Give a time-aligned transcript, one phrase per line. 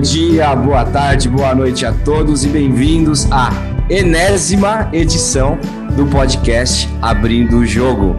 [0.00, 3.50] dia, boa tarde, boa noite a todos e bem-vindos à
[3.90, 5.58] enésima edição
[5.94, 8.16] do podcast Abrindo o Jogo.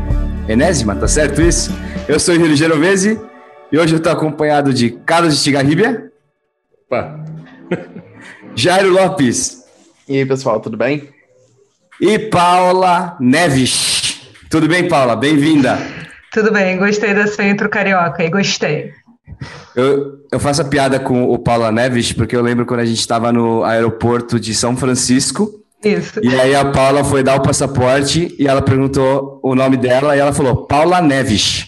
[0.48, 1.72] Enésima, tá certo isso?
[2.08, 3.20] Eu sou o Júlio Genovese
[3.72, 6.12] e hoje eu estou acompanhado de Carlos Estigarribia.
[6.86, 7.20] Opa!
[8.54, 9.64] Jairo Lopes.
[10.08, 11.10] E aí, pessoal, tudo bem?
[12.00, 14.22] E Paula Neves.
[14.52, 15.16] Tudo bem, Paula?
[15.16, 15.80] Bem-vinda.
[16.32, 18.94] Tudo bem, gostei da sua intro carioca e gostei.
[19.76, 23.00] Eu, eu faço a piada com o Paula Neves, porque eu lembro quando a gente
[23.00, 25.62] estava no aeroporto de São Francisco.
[25.84, 26.20] Isso.
[26.22, 30.20] E aí a Paula foi dar o passaporte e ela perguntou o nome dela e
[30.20, 31.68] ela falou Paula Neves.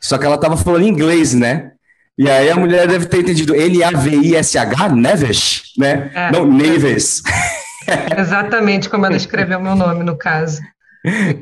[0.00, 1.72] Só que ela estava falando inglês, né?
[2.18, 6.10] E aí a mulher deve ter entendido N-A-V-I-S-H, Neves, né?
[6.14, 6.32] É.
[6.32, 7.22] Não, Neves.
[8.18, 10.60] Exatamente como ela escreveu meu nome, no caso.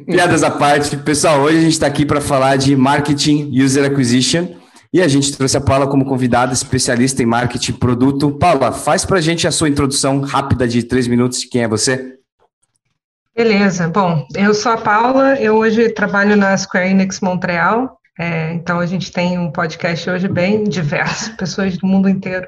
[0.05, 0.97] Piadas à parte.
[0.99, 4.49] Pessoal, hoje a gente está aqui para falar de Marketing User Acquisition
[4.95, 8.31] e a gente trouxe a Paula como convidada, especialista em marketing produto.
[8.31, 11.69] Paula, faz para a gente a sua introdução rápida de três minutos de quem é
[11.69, 12.17] você.
[13.35, 13.89] Beleza.
[13.89, 17.99] Bom, eu sou a Paula, eu hoje trabalho na Square Enix Montreal.
[18.17, 22.47] É, então a gente tem um podcast hoje bem diverso, pessoas do mundo inteiro.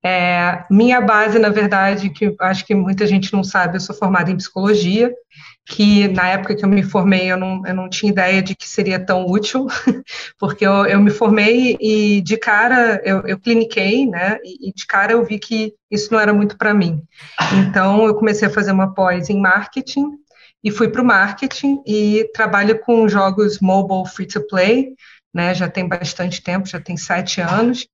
[0.00, 4.30] É, minha base, na verdade, que acho que muita gente não sabe, eu sou formada
[4.30, 5.12] em psicologia
[5.66, 8.68] que na época que eu me formei eu não, eu não tinha ideia de que
[8.68, 9.66] seria tão útil,
[10.38, 15.12] porque eu, eu me formei e de cara eu, eu cliniquei, né, e, de cara
[15.12, 17.02] eu vi que isso não era muito para mim.
[17.52, 20.10] Então eu comecei a fazer uma pós em marketing
[20.62, 24.94] e fui para o marketing e trabalho com jogos mobile free to play,
[25.32, 27.86] né, já tem bastante tempo, já tem sete anos,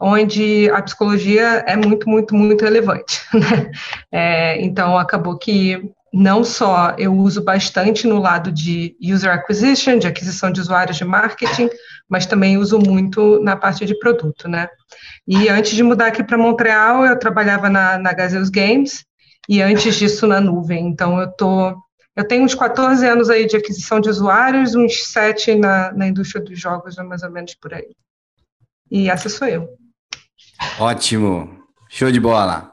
[0.00, 3.20] onde a psicologia é muito, muito, muito relevante.
[3.34, 3.70] Né?
[4.12, 10.06] É, então, acabou que não só eu uso bastante no lado de user acquisition, de
[10.06, 11.68] aquisição de usuários de marketing,
[12.08, 14.66] mas também uso muito na parte de produto, né?
[15.28, 19.04] E antes de mudar aqui para Montreal, eu trabalhava na, na Games
[19.46, 20.86] e antes disso na nuvem.
[20.86, 21.76] Então eu tô
[22.16, 26.42] eu tenho uns 14 anos aí de aquisição de usuários, uns 7 na, na indústria
[26.42, 27.94] dos jogos, mais ou menos por aí.
[28.90, 29.68] E essa sou eu.
[30.80, 31.62] Ótimo.
[31.90, 32.72] Show de bola.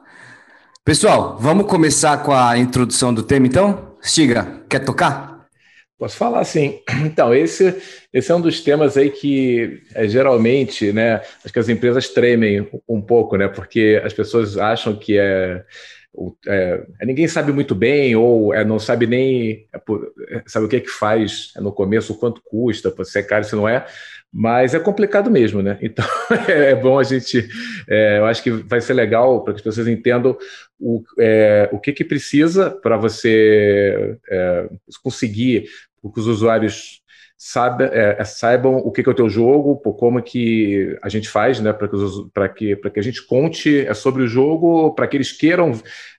[0.85, 3.95] Pessoal, vamos começar com a introdução do tema, então?
[4.01, 5.47] Stiga, quer tocar?
[5.97, 6.81] Posso falar sim.
[7.05, 11.69] Então, esse, esse é um dos temas aí que é, geralmente, né, acho que as
[11.69, 15.63] empresas tremem um pouco, né, porque as pessoas acham que é,
[16.47, 19.77] é, é ninguém sabe muito bem ou é, não sabe nem é,
[20.35, 23.45] é sabe o que é que faz no começo, o quanto custa, se é caro,
[23.45, 23.85] se não é,
[24.33, 25.77] mas é complicado mesmo, né?
[25.79, 26.03] Então
[26.49, 27.47] é bom a gente.
[27.87, 30.35] É, eu acho que vai ser legal para que as pessoas entendam
[30.79, 34.69] o, é, o que, que precisa para você é,
[35.03, 35.65] conseguir
[36.11, 37.02] que os usuários
[37.45, 41.27] saiba, é, é, saibam o que, que, é o teu jogo, como que a gente
[41.27, 45.17] faz, né, para que, que, que a gente conte é sobre o jogo, para que
[45.17, 45.73] eles queiram,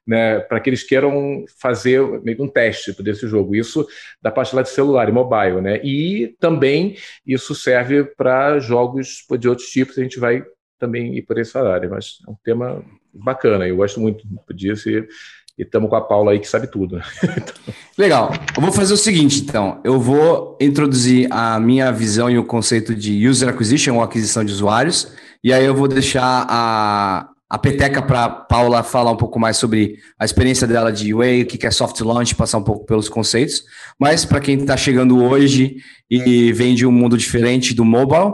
[0.07, 3.57] né, para que eles queiram fazer meio um teste desse jogo.
[3.57, 3.87] Isso
[4.21, 5.81] da parte lá de celular e mobile, né?
[5.83, 6.95] E também
[7.27, 9.97] isso serve para jogos de outros tipos.
[9.97, 10.45] A gente vai
[10.79, 13.67] também ir por essa área, mas é um tema bacana.
[13.67, 15.09] Eu gosto muito disso e
[15.59, 17.00] e estamos com a Paula aí que sabe tudo.
[17.97, 18.32] Legal.
[18.56, 19.81] Eu vou fazer o seguinte, então.
[19.84, 24.53] Eu vou introduzir a minha visão e o conceito de user acquisition ou aquisição de
[24.53, 25.12] usuários.
[25.43, 29.98] E aí eu vou deixar a, a peteca para Paula falar um pouco mais sobre
[30.19, 33.62] a experiência dela de UA, o que é soft launch, passar um pouco pelos conceitos.
[33.98, 35.76] Mas para quem está chegando hoje
[36.10, 38.32] e vem de um mundo diferente do mobile,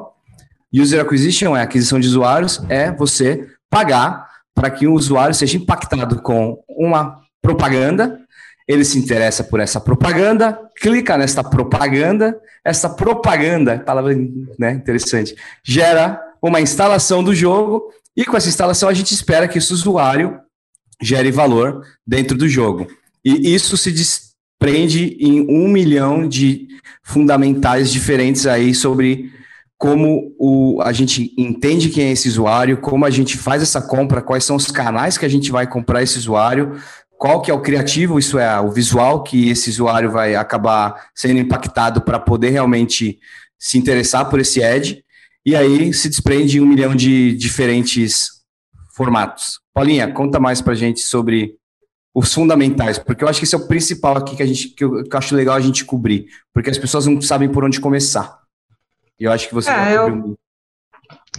[0.72, 6.20] user acquisition é aquisição de usuários, é você pagar para que o usuário seja impactado
[6.22, 8.20] com uma propaganda,
[8.68, 14.14] ele se interessa por essa propaganda, clica nesta propaganda, essa propaganda, palavra
[14.58, 15.34] né, interessante,
[15.64, 20.38] gera uma instalação do jogo, e com essa instalação a gente espera que esse usuário
[21.02, 22.86] gere valor dentro do jogo.
[23.24, 26.68] E isso se desprende em um milhão de
[27.02, 29.32] fundamentais diferentes aí sobre
[29.80, 34.20] como o, a gente entende quem é esse usuário, como a gente faz essa compra,
[34.20, 36.78] quais são os canais que a gente vai comprar esse usuário,
[37.16, 41.40] qual que é o criativo, isso é o visual que esse usuário vai acabar sendo
[41.40, 43.18] impactado para poder realmente
[43.58, 45.02] se interessar por esse ad,
[45.46, 48.28] e aí se desprende um milhão de diferentes
[48.94, 49.60] formatos.
[49.72, 51.54] Paulinha, conta mais para a gente sobre
[52.14, 54.84] os fundamentais, porque eu acho que esse é o principal aqui que a gente que
[54.84, 57.80] eu, que eu acho legal a gente cobrir, porque as pessoas não sabem por onde
[57.80, 58.39] começar.
[59.20, 60.36] E eu acho que você é, eu,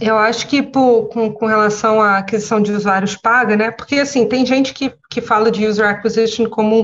[0.00, 3.70] Eu acho que por, com, com, relação à aquisição de usuários paga, né?
[3.70, 6.80] Porque assim, tem gente que, que fala de user acquisition como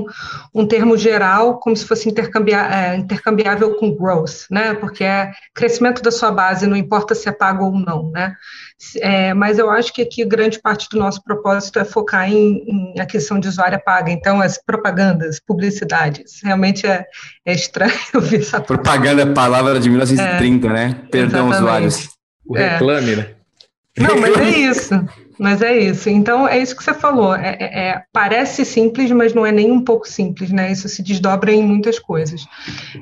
[0.53, 4.75] um, um termo geral, como se fosse intercambiar, é, intercambiável com growth, né?
[4.75, 8.35] Porque é crescimento da sua base, não importa se é pago ou não, né?
[8.97, 12.99] É, mas eu acho que aqui grande parte do nosso propósito é focar em, em
[12.99, 14.11] aquisição de usuário paga.
[14.11, 17.05] Então, as propagandas, publicidades, realmente é,
[17.43, 20.95] é estranho ouvir essa Propaganda é palavra de 1930, é, né?
[21.11, 21.55] Perdão, exatamente.
[21.57, 22.18] usuários.
[22.49, 23.15] O reclame, é.
[23.15, 23.27] né?
[23.97, 25.05] Não, mas é isso.
[25.37, 26.09] Mas é isso.
[26.09, 27.33] Então, é isso que você falou.
[27.33, 30.71] É, é, é, parece simples, mas não é nem um pouco simples, né?
[30.71, 32.45] Isso se desdobra em muitas coisas.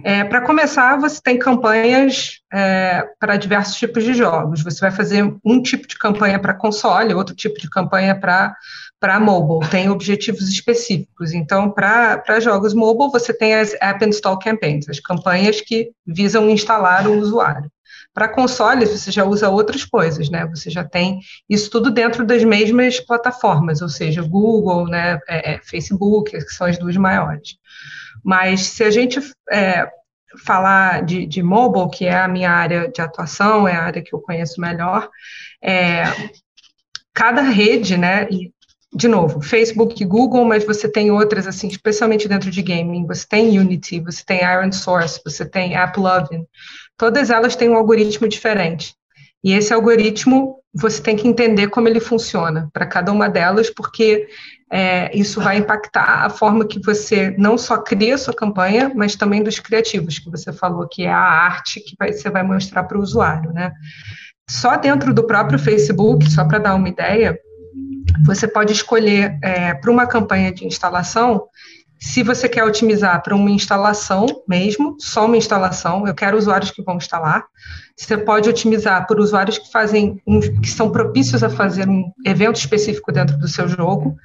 [0.03, 4.63] É, para começar, você tem campanhas é, para diversos tipos de jogos.
[4.63, 8.53] Você vai fazer um tipo de campanha para console, outro tipo de campanha para
[8.99, 11.31] para mobile, tem objetivos específicos.
[11.31, 17.07] Então, para jogos mobile, você tem as App Install Campaigns, as campanhas que visam instalar
[17.07, 17.69] o usuário.
[18.17, 20.43] Para consoles, você já usa outras coisas, né?
[20.47, 25.59] Você já tem isso tudo dentro das mesmas plataformas, ou seja, Google, né, é, é,
[25.59, 27.59] Facebook, que são as duas maiores.
[28.23, 29.19] Mas se a gente
[29.51, 29.87] é,
[30.43, 34.15] falar de, de mobile, que é a minha área de atuação, é a área que
[34.15, 35.07] eu conheço melhor,
[35.63, 36.05] é,
[37.13, 38.51] cada rede, né, e
[38.91, 43.27] de novo, Facebook e Google, mas você tem outras, assim, especialmente dentro de gaming, você
[43.27, 46.47] tem Unity, você tem Iron Source, você tem AppLovin,
[46.97, 48.95] todas elas têm um algoritmo diferente.
[49.43, 54.27] E esse algoritmo, você tem que entender como ele funciona para cada uma delas, porque
[54.69, 59.15] é, isso vai impactar a forma que você não só cria a sua campanha, mas
[59.15, 62.83] também dos criativos, que você falou que é a arte que vai, você vai mostrar
[62.83, 63.71] para o usuário, né?
[64.49, 67.37] Só dentro do próprio Facebook, só para dar uma ideia,
[68.25, 71.47] você pode escolher é, para uma campanha de instalação
[71.99, 76.83] se você quer otimizar para uma instalação mesmo, só uma instalação, eu quero usuários que
[76.83, 77.45] vão instalar.
[77.95, 82.57] Você pode otimizar por usuários que fazem um, que são propícios a fazer um evento
[82.57, 84.15] específico dentro do seu jogo.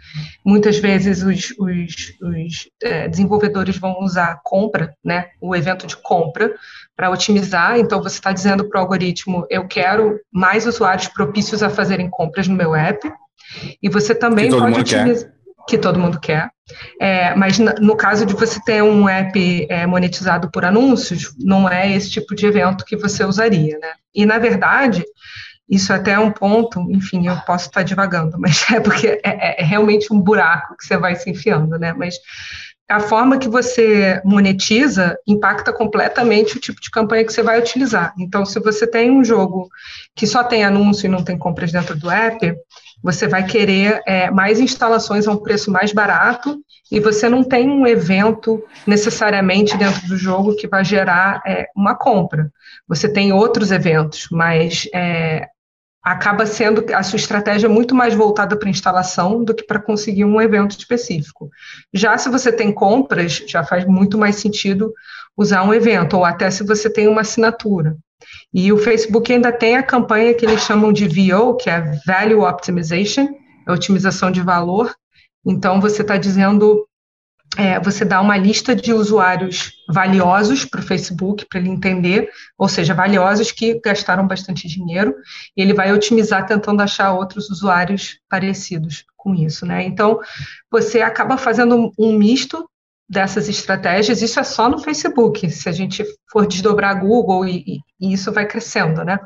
[0.45, 6.55] Muitas vezes os, os, os é, desenvolvedores vão usar compra, né, o evento de compra,
[6.95, 7.79] para otimizar.
[7.79, 12.47] Então você está dizendo para o algoritmo: eu quero mais usuários propícios a fazerem compras
[12.47, 13.11] no meu app.
[13.83, 15.31] E você também pode otimizar.
[15.31, 16.51] Quer que todo mundo quer.
[17.01, 21.93] É, mas no caso de você ter um app é, monetizado por anúncios, não é
[21.93, 23.93] esse tipo de evento que você usaria, né?
[24.15, 25.05] E na verdade,
[25.69, 29.63] isso até é um ponto, enfim, eu posso estar divagando, mas é porque é, é,
[29.63, 31.93] é realmente um buraco que você vai se enfiando, né?
[31.93, 32.17] Mas
[32.89, 38.13] a forma que você monetiza impacta completamente o tipo de campanha que você vai utilizar.
[38.19, 39.69] Então, se você tem um jogo
[40.15, 42.55] que só tem anúncio e não tem compras dentro do app,
[43.03, 46.61] você vai querer é, mais instalações a um preço mais barato
[46.91, 51.95] e você não tem um evento necessariamente dentro do jogo que vai gerar é, uma
[51.95, 52.51] compra.
[52.87, 55.49] Você tem outros eventos, mas é,
[56.03, 60.41] acaba sendo a sua estratégia muito mais voltada para instalação do que para conseguir um
[60.41, 61.49] evento específico.
[61.95, 64.93] Já se você tem compras, já faz muito mais sentido
[65.37, 67.97] usar um evento, ou até se você tem uma assinatura.
[68.53, 72.45] E o Facebook ainda tem a campanha que eles chamam de VO, que é Value
[72.45, 73.29] Optimization,
[73.67, 74.95] é otimização de valor.
[75.45, 76.87] Então, você está dizendo,
[77.57, 82.69] é, você dá uma lista de usuários valiosos para o Facebook, para ele entender, ou
[82.69, 85.15] seja, valiosos que gastaram bastante dinheiro,
[85.57, 89.85] e ele vai otimizar tentando achar outros usuários parecidos com isso, né?
[89.85, 90.19] Então,
[90.71, 92.69] você acaba fazendo um misto
[93.13, 98.13] dessas estratégias, isso é só no Facebook, se a gente for desdobrar Google e, e
[98.15, 99.21] isso vai crescendo, né?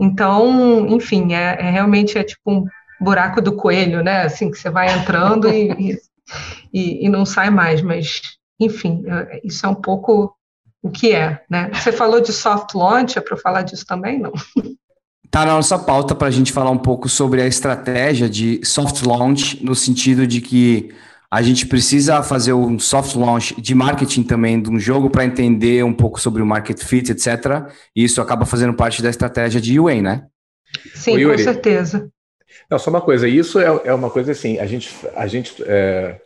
[0.00, 2.64] Então, enfim, é, é, realmente é tipo um
[2.98, 4.22] buraco do coelho, né?
[4.22, 5.98] Assim, que você vai entrando e,
[6.72, 8.22] e, e não sai mais, mas,
[8.58, 10.34] enfim, é, isso é um pouco
[10.82, 11.70] o que é, né?
[11.74, 14.18] Você falou de soft launch, é para falar disso também?
[14.18, 14.32] Não.
[15.30, 19.02] Tá na nossa pauta para a gente falar um pouco sobre a estratégia de soft
[19.02, 20.94] launch, no sentido de que
[21.30, 25.84] a gente precisa fazer um soft launch de marketing também de um jogo para entender
[25.84, 27.70] um pouco sobre o market fit, etc.
[27.94, 30.26] E isso acaba fazendo parte da estratégia de UA, né?
[30.94, 32.10] Sim, Yuri, com certeza.
[32.68, 36.20] Não, só uma coisa, isso é, é uma coisa assim, a gente, a gente é,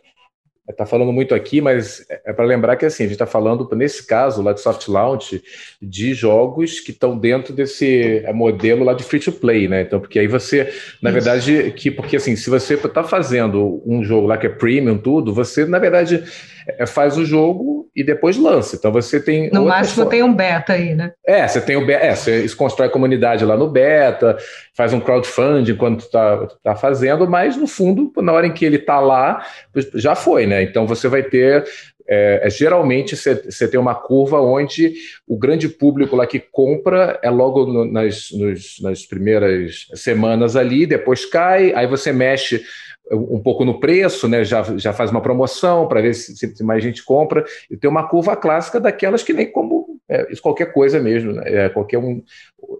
[0.71, 4.05] está falando muito aqui, mas é para lembrar que assim, a gente está falando, nesse
[4.05, 5.41] caso lá de soft launch,
[5.81, 9.81] de jogos que estão dentro desse é, modelo lá de free to play, né?
[9.81, 11.13] Então, porque aí você, na Isso.
[11.13, 15.33] verdade, que porque assim, se você está fazendo um jogo lá que é premium, tudo,
[15.33, 16.54] você, na verdade, é,
[16.87, 18.75] faz o jogo e depois lança.
[18.75, 19.49] Então você tem.
[19.51, 21.13] No máximo tem um beta aí, né?
[21.25, 24.37] É, você tem o beta, é, você constrói a comunidade lá no beta,
[24.73, 28.65] faz um crowdfunding enquanto tu tá, tá fazendo, mas no fundo, na hora em que
[28.65, 29.45] ele tá lá,
[29.93, 30.63] já foi, né?
[30.63, 31.65] Então você vai ter
[32.07, 34.93] é, é, geralmente você tem uma curva onde
[35.27, 40.85] o grande público lá que compra é logo no, nas, nos, nas primeiras semanas ali,
[40.85, 42.63] depois cai, aí você mexe
[43.11, 44.43] um pouco no preço, né?
[44.43, 48.07] já, já faz uma promoção para ver se, se, mais gente compra, e tem uma
[48.07, 51.43] curva clássica daquelas que nem como é, qualquer coisa mesmo, né?
[51.45, 52.23] é, qualquer um,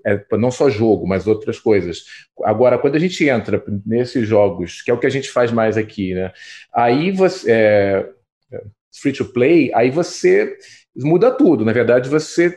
[0.05, 2.03] é, não só jogo, mas outras coisas.
[2.43, 5.77] Agora, quando a gente entra nesses jogos, que é o que a gente faz mais
[5.77, 6.31] aqui, né?
[6.73, 7.51] aí você.
[7.51, 8.09] É,
[9.01, 10.55] free to play, aí você
[10.95, 11.65] muda tudo.
[11.65, 12.55] Na verdade, você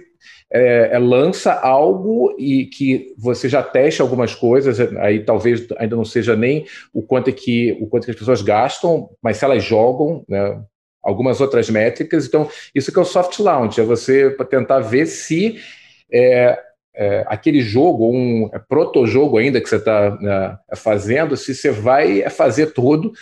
[0.50, 6.05] é, é, lança algo e que você já teste algumas coisas, aí talvez ainda não
[6.05, 9.62] seja nem o quanto é que o quanto que as pessoas gastam, mas se elas
[9.62, 10.61] jogam, né,
[11.02, 12.26] algumas outras métricas.
[12.26, 15.59] Então, isso que é o soft launch, é você tentar ver se
[16.12, 16.59] é,
[16.97, 22.28] é, aquele jogo, um é, protojogo ainda que você está né, fazendo, se você vai
[22.31, 23.12] fazer tudo,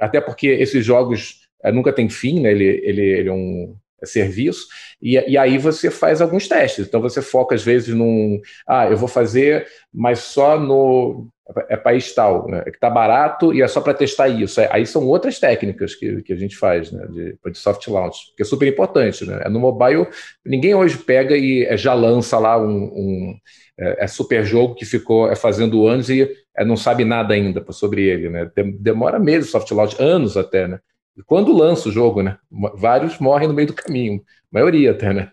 [0.00, 2.52] até porque esses jogos é, nunca tem fim, né?
[2.52, 4.66] ele, ele, ele é um é serviço,
[5.00, 6.86] e, e aí você faz alguns testes.
[6.86, 8.40] Então você foca às vezes num.
[8.66, 11.28] Ah, eu vou fazer, mas só no.
[11.68, 12.64] É país tal, né?
[12.66, 14.60] É que tá barato e é só para testar isso.
[14.60, 17.06] É, aí são outras técnicas que, que a gente faz, né?
[17.06, 19.42] De, de soft launch, que é super importante, né?
[19.44, 20.08] É no mobile,
[20.44, 23.36] ninguém hoje pega e é, já lança lá um, um
[23.78, 27.64] é, é, super jogo que ficou é, fazendo anos e é, não sabe nada ainda
[27.72, 28.50] sobre ele, né?
[28.80, 30.80] Demora meses soft launch, anos até, né?
[31.24, 32.36] Quando lança o jogo, né?
[32.74, 35.30] Vários morrem no meio do caminho, a maioria até, né?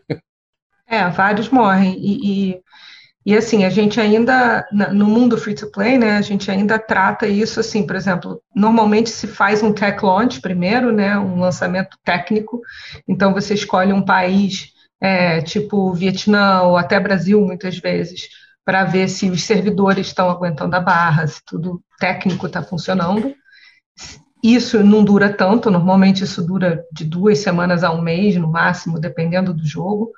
[0.87, 1.97] É, vários morrem.
[1.97, 2.61] E, e,
[3.25, 7.27] e, assim, a gente ainda, no mundo free to play, né, a gente ainda trata
[7.27, 12.61] isso assim, por exemplo, normalmente se faz um tech launch primeiro, né, um lançamento técnico,
[13.07, 18.27] então você escolhe um país, é, tipo Vietnã ou até Brasil, muitas vezes,
[18.65, 23.33] para ver se os servidores estão aguentando a barra, se tudo técnico está funcionando.
[24.43, 28.99] Isso não dura tanto, normalmente isso dura de duas semanas a um mês, no máximo,
[28.99, 30.11] dependendo do jogo.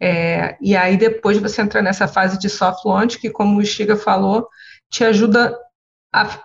[0.00, 3.94] É, e aí depois você entra nessa fase de soft launch, que, como o Stiga
[3.94, 4.48] falou,
[4.90, 5.54] te ajuda
[6.10, 6.40] a,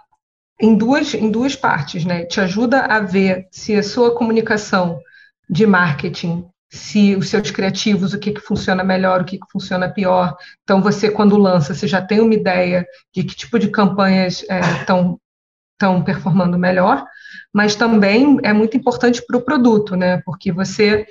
[0.60, 2.26] em, duas, em duas partes, né?
[2.26, 5.00] Te ajuda a ver se a sua comunicação
[5.50, 9.90] de marketing, se os seus criativos, o que, que funciona melhor, o que, que funciona
[9.90, 10.36] pior.
[10.64, 14.46] Então, você, quando lança, você já tem uma ideia de que tipo de campanhas
[14.80, 15.18] estão
[15.84, 17.06] é, performando melhor
[17.54, 20.22] mas também é muito importante para o produto, né?
[20.26, 21.06] Porque você,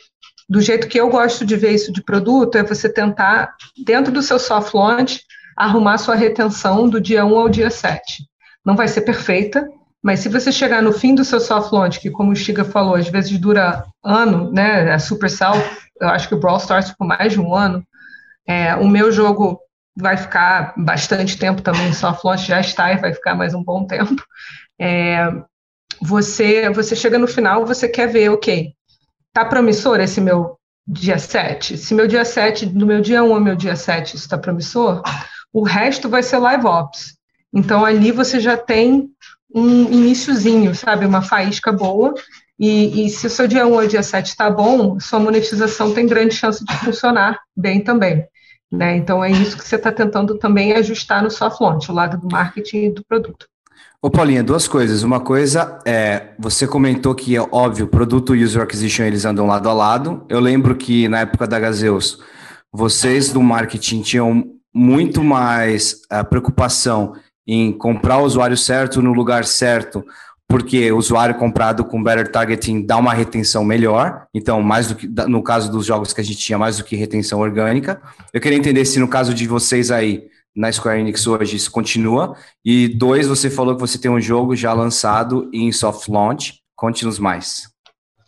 [0.48, 4.22] do jeito que eu gosto de ver isso de produto, é você tentar, dentro do
[4.22, 5.22] seu soft launch,
[5.56, 8.24] arrumar sua retenção do dia 1 ao dia 7.
[8.64, 9.68] Não vai ser perfeita,
[10.02, 12.94] mas se você chegar no fim do seu soft launch, que como o Stiga falou,
[12.94, 14.92] às vezes dura ano, né?
[14.92, 15.54] A Supercell,
[16.00, 17.84] eu acho que o Brawl Stars ficou mais de um ano.
[18.46, 19.60] É, o meu jogo
[20.00, 23.87] vai ficar bastante tempo também, soft launch já está e vai ficar mais um bom
[23.87, 24.23] tempo.
[24.78, 25.30] É,
[26.00, 28.73] você, você chega no final, você quer ver, ok,
[29.33, 31.76] tá promissor esse meu dia 7?
[31.76, 35.02] Se meu dia 7, do meu dia 1 ao meu dia 7, isso está promissor,
[35.52, 37.19] o resto vai ser live ops.
[37.52, 39.11] Então, ali você já tem
[39.54, 41.04] um iníciozinho, sabe?
[41.04, 42.14] Uma faísca boa.
[42.59, 46.07] E, e se o seu dia 1 ao dia 7 está bom, sua monetização tem
[46.07, 48.25] grande chance de funcionar bem também.
[48.70, 48.96] Né?
[48.96, 52.28] Então, é isso que você está tentando também ajustar no soft launch, o lado do
[52.30, 53.46] marketing e do produto.
[54.02, 55.02] Ô Paulinha, duas coisas.
[55.02, 59.68] Uma coisa é, você comentou que é óbvio, produto e user acquisition eles andam lado
[59.68, 60.24] a lado.
[60.28, 62.18] Eu lembro que na época da Gazeus,
[62.72, 67.14] vocês do marketing tinham muito mais uh, preocupação
[67.46, 70.04] em comprar o usuário certo no lugar certo,
[70.50, 74.26] porque o usuário comprado com better targeting dá uma retenção melhor.
[74.35, 76.97] Então, mais do que no caso dos jogos que a gente tinha, mais do que
[76.97, 78.02] retenção orgânica.
[78.33, 82.35] Eu queria entender se no caso de vocês aí na Square Enix hoje isso continua.
[82.64, 86.54] E dois, você falou que você tem um jogo já lançado em soft launch.
[86.75, 87.69] Conte-nos mais.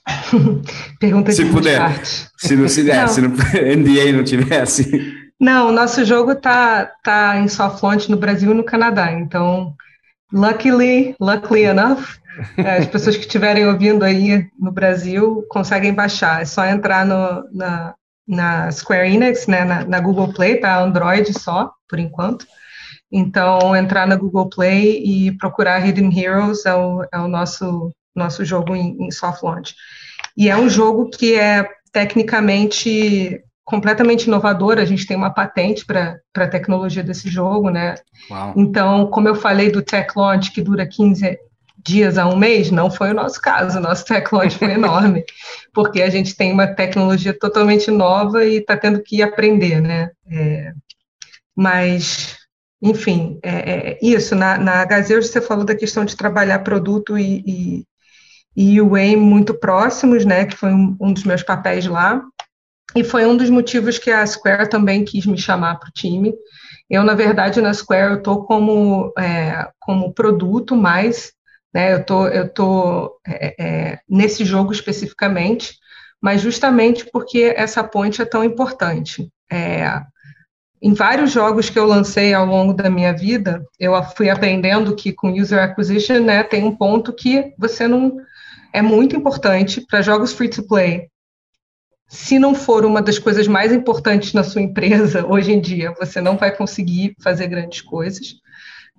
[1.01, 2.05] Pergunta se puder.
[2.39, 3.09] Se não se der, não.
[3.09, 5.13] se no NDA não tivesse.
[5.41, 9.11] Não, o nosso jogo tá, tá em soft launch no Brasil e no Canadá.
[9.11, 9.75] Então,
[10.33, 12.19] luckily, luckily enough,
[12.59, 16.43] as pessoas que estiverem ouvindo aí no Brasil conseguem baixar.
[16.43, 17.95] É só entrar no, na,
[18.27, 20.81] na Square Enix, né, na, na Google Play, tá?
[20.81, 22.47] Android só, por enquanto.
[23.11, 28.45] Então, entrar na Google Play e procurar Hidden Heroes é o, é o nosso, nosso
[28.45, 29.75] jogo em, em soft launch.
[30.35, 36.19] E é um jogo que é tecnicamente completamente inovador, a gente tem uma patente para
[36.37, 37.95] a tecnologia desse jogo, né?
[38.31, 38.55] Uau.
[38.57, 41.39] Então, como eu falei do Tech Launch, que dura 15,
[41.85, 45.25] dias a um mês, não foi o nosso caso, o nosso teclóide foi enorme,
[45.75, 50.11] porque a gente tem uma tecnologia totalmente nova e está tendo que aprender, né?
[50.31, 50.73] É,
[51.55, 52.37] mas,
[52.81, 57.43] enfim, é, é, isso, na, na Gazeiro você falou da questão de trabalhar produto e,
[57.47, 57.87] e,
[58.57, 62.23] e UA muito próximos, né, que foi um, um dos meus papéis lá,
[62.95, 66.35] e foi um dos motivos que a Square também quis me chamar para o time,
[66.93, 71.33] eu, na verdade, na Square, eu estou como, é, como produto mais,
[71.73, 75.79] né, eu tô, eu tô é, é, nesse jogo especificamente,
[76.21, 79.29] mas justamente porque essa ponte é tão importante.
[79.51, 80.03] É,
[80.83, 85.13] em vários jogos que eu lancei ao longo da minha vida, eu fui aprendendo que
[85.13, 88.19] com user acquisition, né, tem um ponto que você não
[88.71, 91.09] é muito importante para jogos free to play
[92.13, 96.21] se não for uma das coisas mais importantes na sua empresa hoje em dia, você
[96.21, 98.35] não vai conseguir fazer grandes coisas,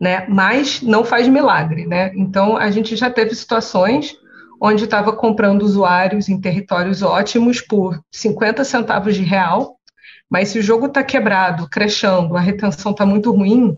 [0.02, 0.26] né?
[0.28, 2.12] Mas não faz milagre, né?
[2.16, 4.16] Então a gente já teve situações
[4.60, 9.78] onde estava comprando usuários em territórios ótimos por 50 centavos de real,
[10.28, 13.78] mas se o jogo está quebrado, crashando, a retenção está muito ruim,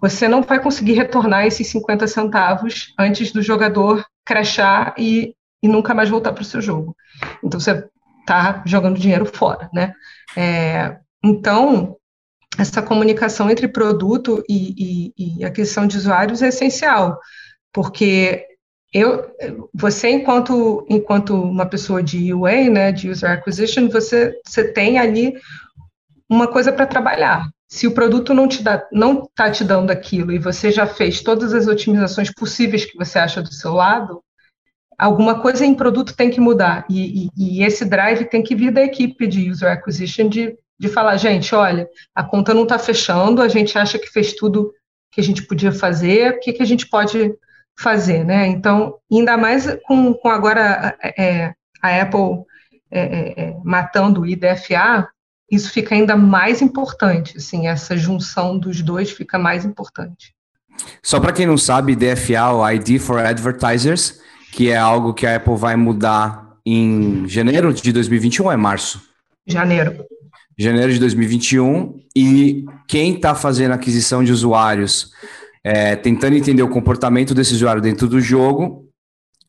[0.00, 5.94] você não vai conseguir retornar esses 50 centavos antes do jogador crashar e, e nunca
[5.94, 6.96] mais voltar para o seu jogo.
[7.44, 7.88] Então você
[8.28, 9.94] está jogando dinheiro fora, né?
[10.36, 11.96] É, então,
[12.58, 17.18] essa comunicação entre produto e, e, e, aquisição de usuários é essencial,
[17.72, 18.44] porque
[18.92, 19.24] eu,
[19.72, 25.34] você enquanto enquanto uma pessoa de UA, né, de user acquisition, você você tem ali
[26.28, 27.48] uma coisa para trabalhar.
[27.70, 31.20] Se o produto não te dá, não está te dando aquilo e você já fez
[31.20, 34.22] todas as otimizações possíveis que você acha do seu lado,
[34.98, 36.84] alguma coisa em produto tem que mudar.
[36.90, 40.88] E, e, e, esse drive tem que vir da equipe de user acquisition de, de
[40.88, 44.72] falar, gente, olha, a conta não está fechando, a gente acha que fez tudo
[45.12, 47.32] que a gente podia fazer, o que, que a gente pode
[47.78, 48.48] fazer, né?
[48.48, 52.44] Então, ainda mais com, com agora é, a Apple
[52.90, 55.08] é, é, é matando o IDFA,
[55.50, 60.34] isso fica ainda mais importante, assim, essa junção dos dois fica mais importante.
[61.02, 64.20] Só para quem não sabe, IDFA, o ID for Advertisers,
[64.52, 69.02] que é algo que a Apple vai mudar em janeiro de 2021 ou é março?
[69.46, 70.04] Janeiro.
[70.58, 72.00] Janeiro de 2021.
[72.14, 75.12] E quem está fazendo aquisição de usuários,
[75.64, 78.88] é, tentando entender o comportamento desse usuário dentro do jogo,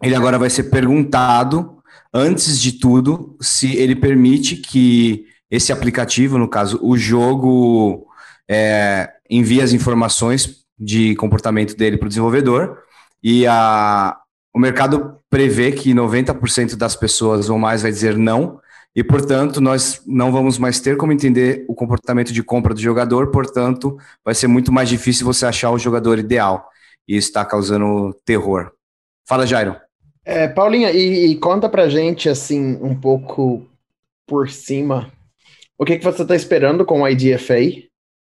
[0.01, 1.77] ele agora vai ser perguntado,
[2.13, 8.07] antes de tudo, se ele permite que esse aplicativo, no caso, o jogo,
[8.49, 12.77] é, envie as informações de comportamento dele para o desenvolvedor
[13.21, 14.15] e a,
[14.53, 18.59] o mercado prevê que 90% das pessoas ou mais vai dizer não,
[18.95, 23.31] e, portanto, nós não vamos mais ter como entender o comportamento de compra do jogador,
[23.31, 26.67] portanto, vai ser muito mais difícil você achar o jogador ideal.
[27.07, 28.71] E isso está causando terror.
[29.27, 29.75] Fala, Jairo.
[30.25, 33.65] É, Paulinha, e, e, conta pra gente, assim, um pouco
[34.27, 35.11] por cima,
[35.77, 37.55] o que, que você está esperando com o IDFA?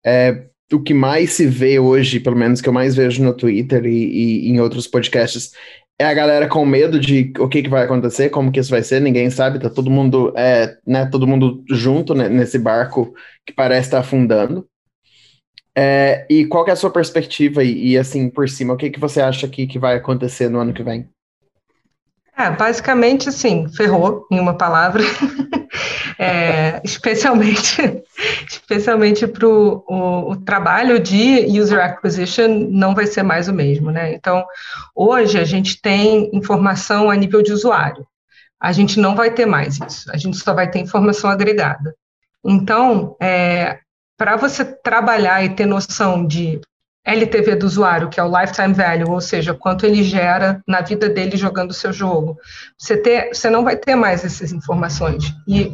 [0.05, 3.85] É, o que mais se vê hoje, pelo menos que eu mais vejo no Twitter
[3.87, 5.53] e, e em outros podcasts,
[6.01, 8.83] é a galera com medo de o que, que vai acontecer, como que isso vai
[8.83, 13.13] ser, ninguém sabe, tá todo mundo, é, né, todo mundo junto né, nesse barco
[13.45, 14.69] que parece estar tá afundando.
[15.77, 18.99] É, e qual é a sua perspectiva e, e, assim, por cima, o que, que
[18.99, 21.09] você acha que, que vai acontecer no ano que vem?
[22.39, 25.03] É, basicamente, assim, ferrou, em uma palavra.
[26.17, 28.03] é, especialmente
[28.49, 34.15] especialmente para o, trabalho de user acquisition não vai ser mais o mesmo, né?
[34.15, 34.45] Então,
[34.95, 38.07] hoje a gente tem informação a nível de usuário.
[38.61, 41.95] A gente não vai ter mais isso, a gente só vai ter informação agregada.
[42.45, 43.79] Então, é,
[44.17, 46.61] para você trabalhar e ter noção de
[47.05, 51.09] LTV do usuário, que é o lifetime value, ou seja, quanto ele gera na vida
[51.09, 52.37] dele jogando o seu jogo.
[52.77, 55.25] Você, ter, você não vai ter mais essas informações.
[55.47, 55.73] E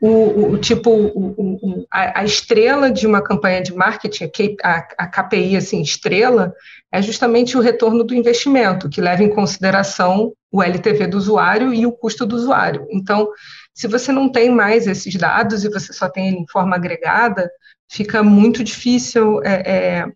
[0.00, 4.30] o, o tipo o, a, a, estrela de uma campanha de marketing,
[4.64, 6.52] a, a KPI assim estrela,
[6.90, 11.86] é justamente o retorno do investimento, que leva em consideração o LTV do usuário e
[11.86, 12.86] o custo do usuário.
[12.90, 13.28] Então,
[13.72, 17.48] se você não tem mais esses dados e você só tem ele em forma agregada,
[17.88, 20.06] fica muito difícil é, é,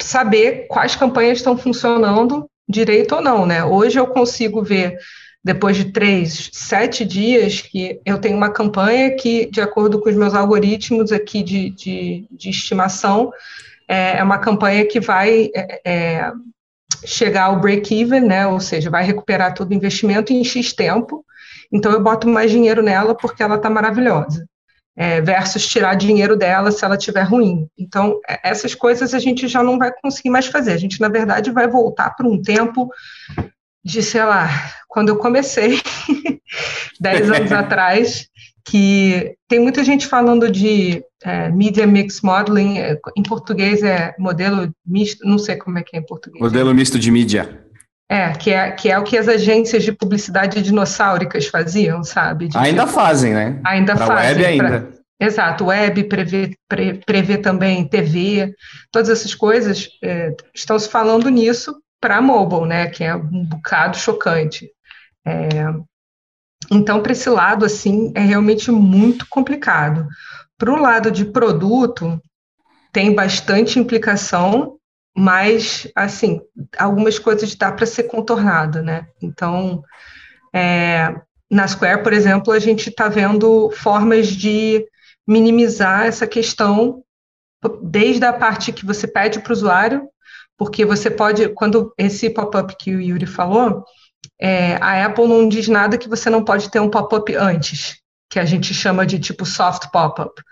[0.00, 3.64] saber quais campanhas estão funcionando direito ou não, né?
[3.64, 4.98] Hoje eu consigo ver
[5.44, 10.16] depois de três, sete dias, que eu tenho uma campanha que, de acordo com os
[10.16, 13.30] meus algoritmos aqui de, de, de estimação,
[13.86, 16.32] é, é uma campanha que vai é, é,
[17.04, 21.22] chegar ao break-even, né, ou seja, vai recuperar todo o investimento em X tempo,
[21.70, 24.46] então eu boto mais dinheiro nela porque ela está maravilhosa.
[24.96, 27.68] É, versus tirar dinheiro dela se ela estiver ruim.
[27.78, 30.72] Então, é, essas coisas a gente já não vai conseguir mais fazer.
[30.72, 32.88] A gente, na verdade, vai voltar para um tempo
[33.84, 34.48] de, sei lá,
[34.88, 35.80] quando eu comecei,
[37.00, 38.28] 10 anos atrás,
[38.64, 44.72] que tem muita gente falando de é, Media Mix Modeling, é, em português é modelo
[44.86, 46.40] misto, não sei como é que é em português.
[46.40, 47.63] Modelo misto de mídia.
[48.08, 52.48] É, que é, que é o que as agências de publicidade dinossáuricas faziam, sabe?
[52.48, 53.60] De, ainda tipo, fazem, né?
[53.64, 54.28] Ainda pra fazem.
[54.28, 54.80] Web ainda.
[54.80, 58.54] Pra, exato, web prevê, pre, prevê também TV,
[58.92, 62.88] todas essas coisas é, estão se falando nisso para mobile, né?
[62.88, 64.70] Que é um bocado chocante.
[65.26, 65.72] É,
[66.70, 70.06] então, para esse lado, assim, é realmente muito complicado.
[70.58, 72.20] Para o lado de produto,
[72.92, 74.76] tem bastante implicação,
[75.16, 76.40] mas, assim,
[76.76, 79.06] algumas coisas dá para ser contornado, né?
[79.22, 79.82] Então,
[80.52, 81.14] é,
[81.48, 84.84] na Square, por exemplo, a gente está vendo formas de
[85.26, 87.02] minimizar essa questão
[87.82, 90.08] desde a parte que você pede para o usuário,
[90.56, 93.84] porque você pode, quando esse pop-up que o Yuri falou,
[94.40, 98.38] é, a Apple não diz nada que você não pode ter um pop-up antes, que
[98.38, 100.42] a gente chama de tipo soft pop-up.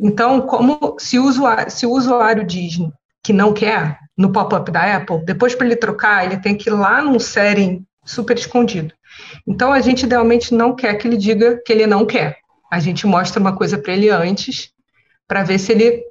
[0.00, 2.78] Então, como se o usuário, se o usuário diz
[3.22, 6.72] que não quer no pop-up da Apple, depois para ele trocar, ele tem que ir
[6.72, 8.92] lá num setting super escondido.
[9.46, 12.38] Então, a gente idealmente não quer que ele diga que ele não quer.
[12.70, 14.70] A gente mostra uma coisa para ele antes,
[15.28, 16.02] para ver se ele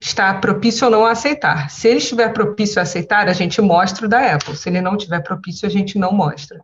[0.00, 1.70] está propício ou não a aceitar.
[1.70, 4.56] Se ele estiver propício a aceitar, a gente mostra o da Apple.
[4.56, 6.60] Se ele não estiver propício, a gente não mostra.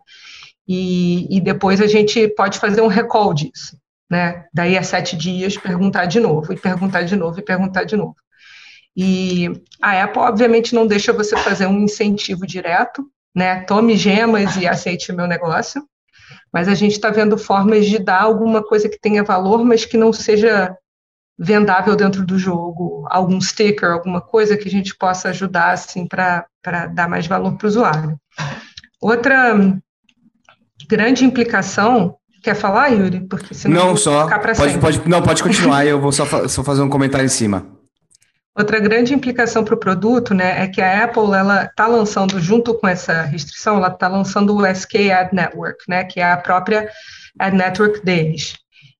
[0.68, 3.76] E, e depois a gente pode fazer um recall disso.
[4.10, 4.44] Né?
[4.52, 8.16] Daí a sete dias, perguntar de novo, e perguntar de novo, e perguntar de novo.
[8.96, 9.50] E
[9.80, 13.62] a Apple, obviamente, não deixa você fazer um incentivo direto, né?
[13.62, 15.82] Tome gemas e aceite o meu negócio.
[16.52, 19.96] Mas a gente está vendo formas de dar alguma coisa que tenha valor, mas que
[19.96, 20.76] não seja
[21.38, 26.46] vendável dentro do jogo, algum sticker, alguma coisa que a gente possa ajudar assim para
[26.92, 28.20] dar mais valor para o usuário.
[29.00, 29.56] Outra
[30.86, 33.20] grande implicação, quer falar, Yuri?
[33.20, 35.86] Porque senão não só pode, pode, não pode continuar.
[35.86, 37.79] eu vou só, só fazer um comentário em cima.
[38.56, 42.74] Outra grande implicação para o produto, né, é que a Apple ela está lançando junto
[42.74, 46.90] com essa restrição, ela está lançando o SK Ad Network, né, que é a própria
[47.38, 48.56] ad network deles.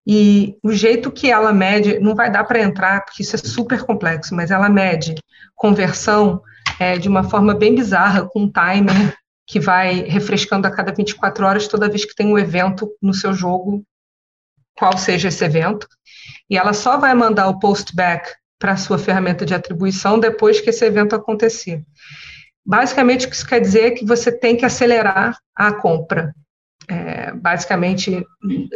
[0.07, 3.83] E o jeito que ela mede, não vai dar para entrar, porque isso é super
[3.83, 5.15] complexo, mas ela mede
[5.55, 6.41] conversão
[6.79, 9.15] é, de uma forma bem bizarra, com um timer
[9.47, 13.33] que vai refrescando a cada 24 horas toda vez que tem um evento no seu
[13.33, 13.85] jogo,
[14.75, 15.87] qual seja esse evento.
[16.49, 20.71] E ela só vai mandar o postback para a sua ferramenta de atribuição depois que
[20.71, 21.83] esse evento acontecer.
[22.65, 26.35] Basicamente, o que isso quer dizer é que você tem que acelerar a compra
[26.87, 28.25] é, basicamente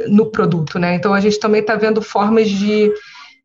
[0.09, 0.95] no produto, né?
[0.95, 2.93] Então a gente também está vendo formas de,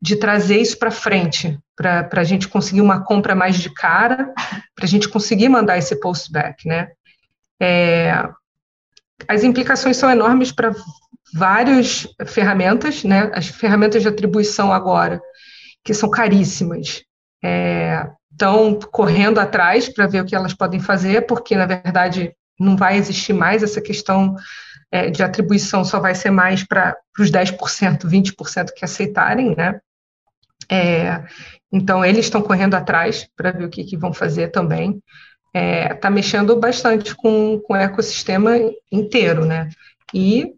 [0.00, 4.32] de trazer isso para frente, para a gente conseguir uma compra mais de cara,
[4.74, 6.88] para a gente conseguir mandar esse postback, né?
[7.60, 8.26] É,
[9.28, 10.74] as implicações são enormes para
[11.34, 13.30] várias ferramentas, né?
[13.34, 15.20] As ferramentas de atribuição agora,
[15.84, 17.02] que são caríssimas,
[18.32, 22.76] estão é, correndo atrás para ver o que elas podem fazer, porque na verdade não
[22.76, 24.36] vai existir mais essa questão
[24.90, 27.56] é, de atribuição, só vai ser mais para os 10%,
[28.06, 29.80] 20% que aceitarem, né?
[30.68, 31.24] É,
[31.72, 35.02] então, eles estão correndo atrás para ver o que, que, vão fazer também.
[35.54, 38.56] Está é, tá mexendo bastante com, com o ecossistema
[38.90, 39.68] inteiro, né?
[40.12, 40.52] E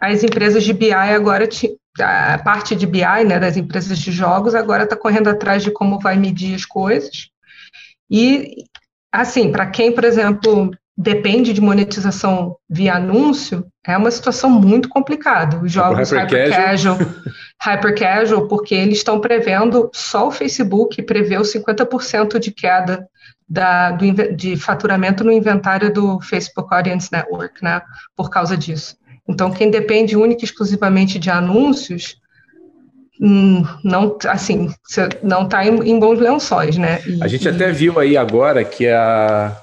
[0.00, 1.46] as empresas de BI agora,
[2.00, 5.98] a parte de BI, né, das empresas de jogos, agora está correndo atrás de como
[5.98, 7.30] vai medir as coisas.
[8.10, 8.64] E,
[9.12, 15.60] assim, para quem, por exemplo, depende de monetização via anúncio, é uma situação muito complicada.
[15.62, 16.98] Os jogos hyper, hyper casual,
[17.62, 23.06] hyper casual, porque eles estão prevendo, só o Facebook prevê 50% de queda
[23.48, 27.80] da, do, de faturamento no inventário do Facebook Audience Network, né,
[28.16, 28.96] por causa disso.
[29.28, 32.16] Então, quem depende única e exclusivamente de anúncios,
[33.20, 34.70] hum, não assim
[35.22, 37.00] não está em, bons lençóis, né?
[37.06, 37.48] E, a gente e...
[37.48, 39.56] até viu aí agora que a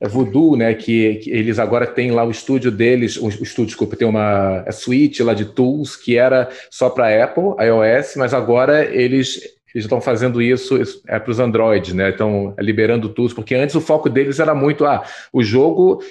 [0.00, 0.74] é Voodoo, né?
[0.74, 4.64] Que, que, eles agora têm lá o estúdio deles, o, o estúdio, desculpa, tem uma
[4.72, 9.40] suíte lá de tools que era só para Apple, iOS, mas agora eles
[9.74, 12.10] eles estão fazendo isso, é para os Androids, né?
[12.10, 16.02] Estão liberando tools, porque antes o foco deles era muito, ah, o jogo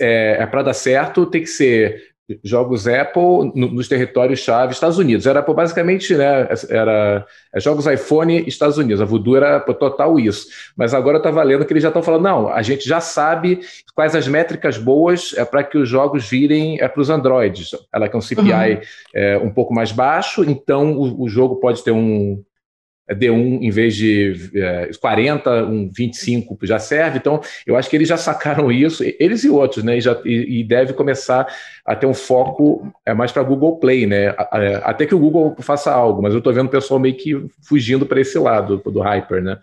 [0.00, 5.26] é, é para dar certo, tem que ser jogos Apple nos territórios-chave Estados Unidos.
[5.26, 9.00] Era basicamente, né, era é, jogos iPhone Estados Unidos.
[9.00, 10.46] A Voodoo era total isso.
[10.76, 13.60] Mas agora está valendo que eles já estão falando, não, a gente já sabe
[13.94, 17.70] quais as métricas boas é para que os jogos virem é, para os Androids.
[17.92, 18.80] Ela quer um CPI uhum.
[19.14, 22.51] é, um pouco mais baixo, então o, o jogo pode ter um, é
[23.14, 27.18] D1 em vez de é, 40, um 25 já serve.
[27.18, 29.98] Então, eu acho que eles já sacaram isso, eles e outros, né?
[29.98, 31.46] E, já, e, e deve começar
[31.84, 34.34] a ter um foco é, mais para Google Play, né?
[34.82, 38.06] Até que o Google faça algo, mas eu estou vendo o pessoal meio que fugindo
[38.06, 39.58] para esse lado do Hyper, né?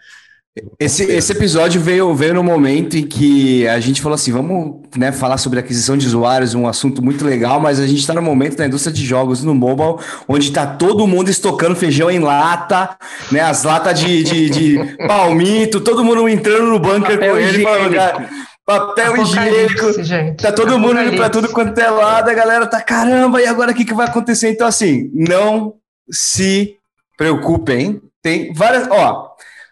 [0.79, 5.11] Esse, esse episódio veio, veio no momento em que a gente falou assim: vamos né,
[5.11, 8.57] falar sobre aquisição de usuários, um assunto muito legal, mas a gente está no momento
[8.57, 12.97] da indústria de jogos no mobile, onde está todo mundo estocando feijão em lata,
[13.31, 17.95] né, as latas de, de, de palmito, todo mundo entrando no bunker com ele, falando,
[18.65, 20.41] papel higiênico, gente.
[20.41, 23.71] tá todo mundo indo para tudo quanto é lado, a galera tá caramba, e agora
[23.71, 24.49] o que, que vai acontecer?
[24.49, 25.75] Então, assim, não
[26.11, 26.75] se
[27.17, 28.87] preocupem, tem várias.
[28.89, 29.29] Ó,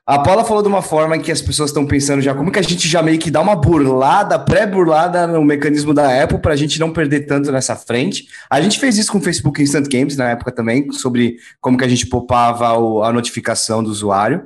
[0.07, 2.61] a Paula falou de uma forma que as pessoas estão pensando já como que a
[2.61, 6.79] gente já meio que dá uma burlada, pré-burlada no mecanismo da Apple para a gente
[6.79, 8.25] não perder tanto nessa frente.
[8.49, 11.83] A gente fez isso com o Facebook Instant Games na época também, sobre como que
[11.83, 12.69] a gente popava
[13.05, 14.45] a notificação do usuário.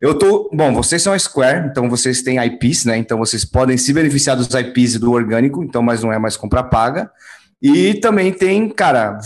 [0.00, 2.96] Eu tô, bom, vocês são a Square, então vocês têm IPs, né?
[2.96, 6.64] Então vocês podem se beneficiar dos IPs do orgânico, então mas não é mais comprar
[6.64, 7.10] paga.
[7.60, 9.18] E também tem, cara,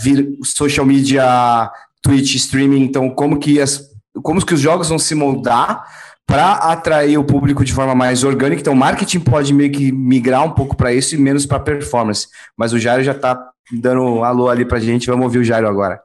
[0.43, 1.69] social media,
[2.01, 3.88] Twitch, streaming, então como que as
[4.23, 5.83] como que os jogos vão se moldar
[6.25, 8.61] para atrair o público de forma mais orgânica.
[8.61, 12.27] Então, o marketing pode meio que migrar um pouco para isso e menos para performance.
[12.55, 15.07] Mas o Jairo já está dando um alô ali para a gente.
[15.07, 15.99] Vamos ouvir o Jairo agora.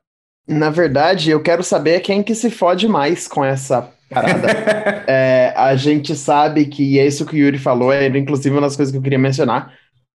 [0.48, 4.48] Na verdade, eu quero saber quem que se fode mais com essa parada.
[5.06, 8.76] é, a gente sabe que é isso que o Yuri falou, é inclusive uma das
[8.76, 9.72] coisas que eu queria mencionar.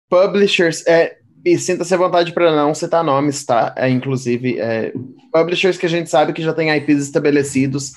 [0.08, 1.16] Publishers, é,
[1.46, 3.72] e sinta-se à vontade para não citar nomes, tá?
[3.76, 4.92] É, inclusive, é,
[5.32, 7.92] publishers que a gente sabe que já tem IPs estabelecidos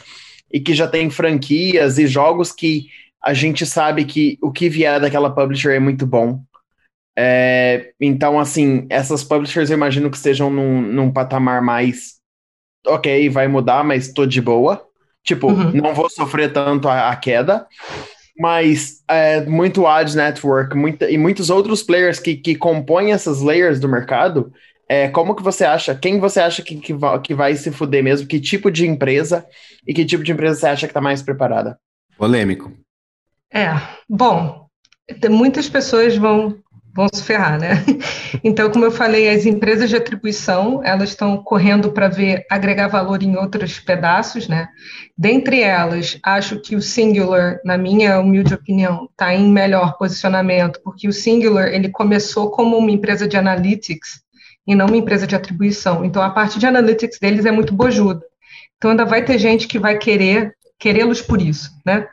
[0.53, 2.85] e que já tem franquias e jogos que
[3.19, 6.43] a gente sabe que o que vier daquela publisher é muito bom.
[7.17, 12.19] É, então, assim, essas publishers eu imagino que estejam num, num patamar mais.
[12.85, 14.85] Ok, vai mudar, mas tô de boa.
[15.23, 15.71] Tipo, uhum.
[15.71, 17.65] não vou sofrer tanto a, a queda
[18.39, 23.81] mas é, muito Ads Network muita, e muitos outros players que, que compõem essas layers
[23.81, 24.53] do mercado,
[24.87, 28.01] é, como que você acha, quem você acha que, que, vai, que vai se fuder
[28.01, 29.45] mesmo, que tipo de empresa
[29.85, 31.77] e que tipo de empresa você acha que está mais preparada?
[32.17, 32.71] Polêmico.
[33.53, 33.71] É,
[34.09, 34.67] bom,
[35.29, 36.57] muitas pessoas vão
[36.93, 37.83] vão se ferrar, né?
[38.43, 43.23] Então, como eu falei, as empresas de atribuição, elas estão correndo para ver agregar valor
[43.23, 44.69] em outros pedaços, né?
[45.17, 51.07] Dentre elas, acho que o Singular, na minha humilde opinião, está em melhor posicionamento, porque
[51.07, 54.21] o Singular, ele começou como uma empresa de analytics
[54.65, 56.05] e não uma empresa de atribuição.
[56.05, 58.21] Então, a parte de analytics deles é muito bojuda.
[58.77, 62.07] Então, ainda vai ter gente que vai querer, querê-los por isso, né?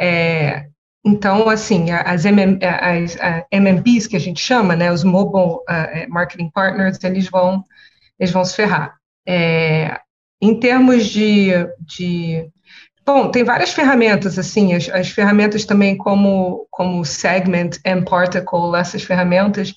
[0.00, 0.66] É,
[1.06, 3.16] então, assim, as, MM, as,
[3.52, 7.64] MMPs que a gente chama, né, os Mobile uh, Marketing Partners, eles vão,
[8.18, 8.96] eles vão se ferrar.
[9.24, 10.00] É,
[10.42, 12.50] em termos de, de,
[13.04, 19.04] Bom, tem várias ferramentas, assim, as, as ferramentas também como, como Segment and Particle, essas
[19.04, 19.72] ferramentas,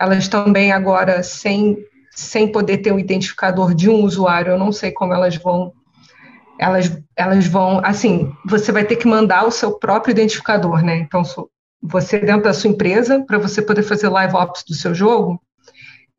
[0.00, 1.76] elas também agora, sem,
[2.10, 5.72] sem poder ter um identificador de um usuário, eu não sei como elas vão
[6.62, 10.96] elas, elas vão, assim, você vai ter que mandar o seu próprio identificador, né?
[10.96, 11.22] Então,
[11.82, 15.42] você dentro da sua empresa, para você poder fazer live ops do seu jogo,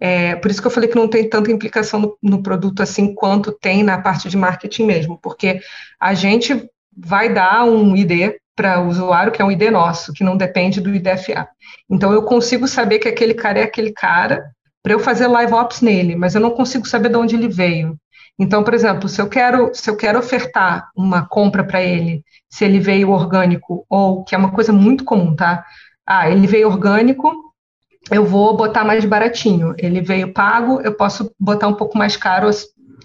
[0.01, 3.15] é, por isso que eu falei que não tem tanta implicação no, no, produto assim
[3.15, 5.62] quanto tem na parte de marketing mesmo, porque
[5.97, 10.25] a gente vai dar um ID para o usuário que é um ID nosso, que
[10.25, 11.47] não depende do IDFA.
[11.89, 14.43] Então eu consigo saber que aquele cara é aquele cara
[14.84, 17.97] para eu fazer live ops nele, mas eu não consigo saber de onde ele veio.
[18.37, 22.65] Então, por exemplo, se eu quero, se eu quero ofertar uma compra para ele, se
[22.65, 25.63] ele veio orgânico, ou que é uma coisa muito comum, tá?
[26.05, 27.31] Ah, ele veio orgânico,
[28.11, 29.73] eu vou botar mais baratinho.
[29.77, 32.49] Ele veio pago, eu posso botar um pouco mais caro,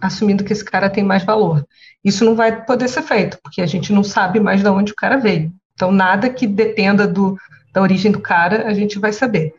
[0.00, 1.64] assumindo que esse cara tem mais valor.
[2.04, 4.96] Isso não vai poder ser feito, porque a gente não sabe mais de onde o
[4.96, 5.52] cara veio.
[5.74, 7.36] Então, nada que dependa do,
[7.72, 9.54] da origem do cara, a gente vai saber.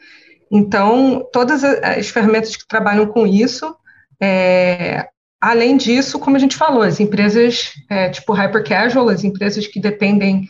[0.51, 3.75] Então, todas as ferramentas que trabalham com isso,
[4.21, 5.07] é,
[5.41, 9.79] Além disso, como a gente falou, as empresas é, tipo hyper casual, as empresas que
[9.79, 10.49] dependem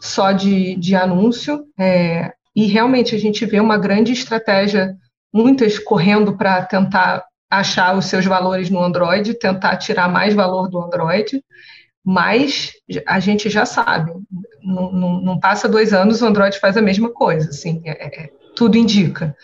[0.00, 4.96] só de, de anúncio, é, e realmente a gente vê uma grande estratégia,
[5.32, 10.80] muitas correndo para tentar achar os seus valores no Android, tentar tirar mais valor do
[10.80, 11.42] Android,
[12.04, 12.72] mas
[13.06, 14.10] a gente já sabe,
[14.62, 19.36] não, passa dois anos, o Android faz a mesma coisa, assim, é, é, tudo indica,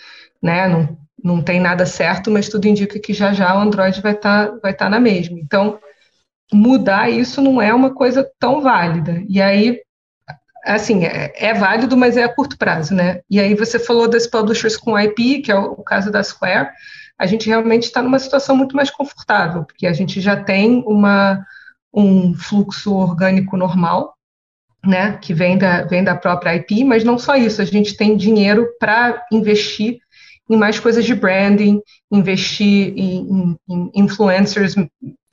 [0.42, 0.68] né?
[0.68, 4.46] Não, não tem nada certo, mas tudo indica que já já o Android vai estar
[4.46, 5.36] tá, vai tá na mesma.
[5.40, 5.80] Então,
[6.52, 9.20] mudar isso não é uma coisa tão válida.
[9.28, 9.80] E aí,
[10.64, 13.22] assim, é, é, válido, mas é a curto prazo, né?
[13.28, 16.68] E aí você falou das publishers com IP, que é o, o caso da Square,
[17.18, 21.44] a gente realmente está numa situação muito mais confortável, porque a gente já tem uma,
[21.92, 24.14] um fluxo orgânico normal,
[24.84, 28.16] né, que vem da, vem da própria IP, mas não só isso, a gente tem
[28.16, 29.98] dinheiro para investir
[30.48, 31.80] em mais coisas de branding,
[32.10, 34.74] investir em, em, em influencers.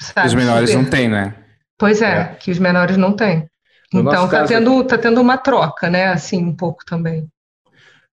[0.01, 0.83] Sabe, os menores super.
[0.83, 1.35] não têm, né?
[1.77, 3.47] Pois é, é, que os menores não têm.
[3.93, 4.87] No então está tendo, aqui...
[4.87, 6.07] tá tendo uma troca, né?
[6.07, 7.27] Assim, um pouco também.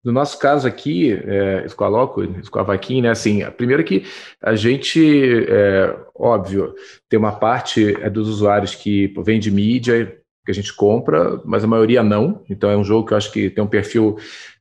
[0.03, 3.11] No nosso caso aqui, é, Escoaloco, Escoavaquim, né?
[3.11, 4.05] Assim, primeiro que
[4.43, 6.75] a gente, é, óbvio,
[7.09, 11.65] tem uma parte é, dos usuários que vem de mídia, que a gente compra, mas
[11.65, 12.43] a maioria não.
[12.49, 14.17] Então é um jogo que eu acho que tem um perfil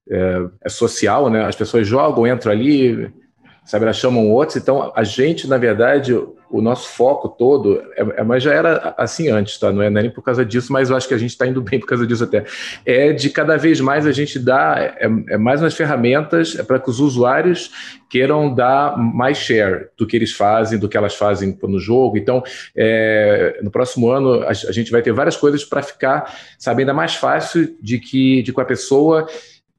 [0.10, 1.46] é, é social, né?
[1.46, 3.12] As pessoas jogam, entram ali,
[3.66, 4.58] sabe, elas chamam outros.
[4.58, 6.14] Então a gente, na verdade,
[6.50, 9.72] o nosso foco todo, é, é, mas já era assim antes, tá?
[9.72, 11.62] Não é, é, nem por causa disso, mas eu acho que a gente está indo
[11.64, 12.44] bem por causa disso até.
[12.86, 16.90] É de cada vez mais a gente dar é, é mais umas ferramentas para que
[16.90, 17.72] os usuários
[18.10, 22.18] queiram dar mais share do que eles fazem, do que elas fazem no jogo.
[22.18, 22.42] Então,
[22.76, 27.14] é, no próximo ano, a, a, gente vai ter várias coisas para ficar sabendo mais
[27.14, 29.28] fácil de que, de que a pessoa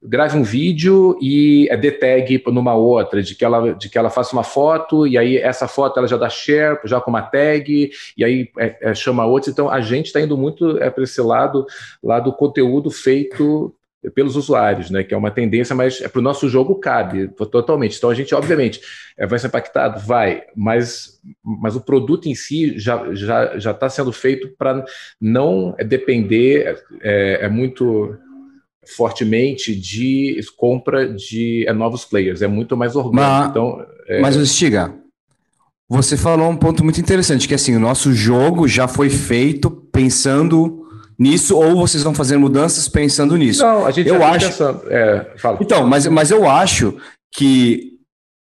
[0.03, 4.09] grave um vídeo e é dê tag numa outra, de que, ela, de que ela
[4.09, 7.91] faça uma foto e aí essa foto ela já dá share, já com uma tag,
[8.17, 9.51] e aí é, é, chama outros.
[9.51, 11.65] Então a gente está indo muito é, para esse lado,
[12.03, 13.75] lá do conteúdo feito
[14.15, 15.03] pelos usuários, né?
[15.03, 17.97] Que é uma tendência, mas é para o nosso jogo cabe totalmente.
[17.97, 18.81] Então a gente, obviamente,
[19.15, 23.87] é, vai ser impactado, vai, mas, mas o produto em si já já já está
[23.89, 24.83] sendo feito para
[25.19, 28.17] não depender, é, é muito
[28.85, 33.21] fortemente de compra de é, novos players, é muito mais orgânico.
[33.21, 34.19] Mas, então, é...
[34.19, 34.93] mas Stiga,
[35.89, 40.87] você falou um ponto muito interessante, que assim, o nosso jogo já foi feito pensando
[41.17, 43.61] nisso, ou vocês vão fazer mudanças pensando nisso?
[43.61, 44.47] Não, a gente eu acho...
[44.47, 44.81] pensando.
[44.89, 45.33] É.
[45.59, 46.97] Então, mas, mas eu acho
[47.31, 47.91] que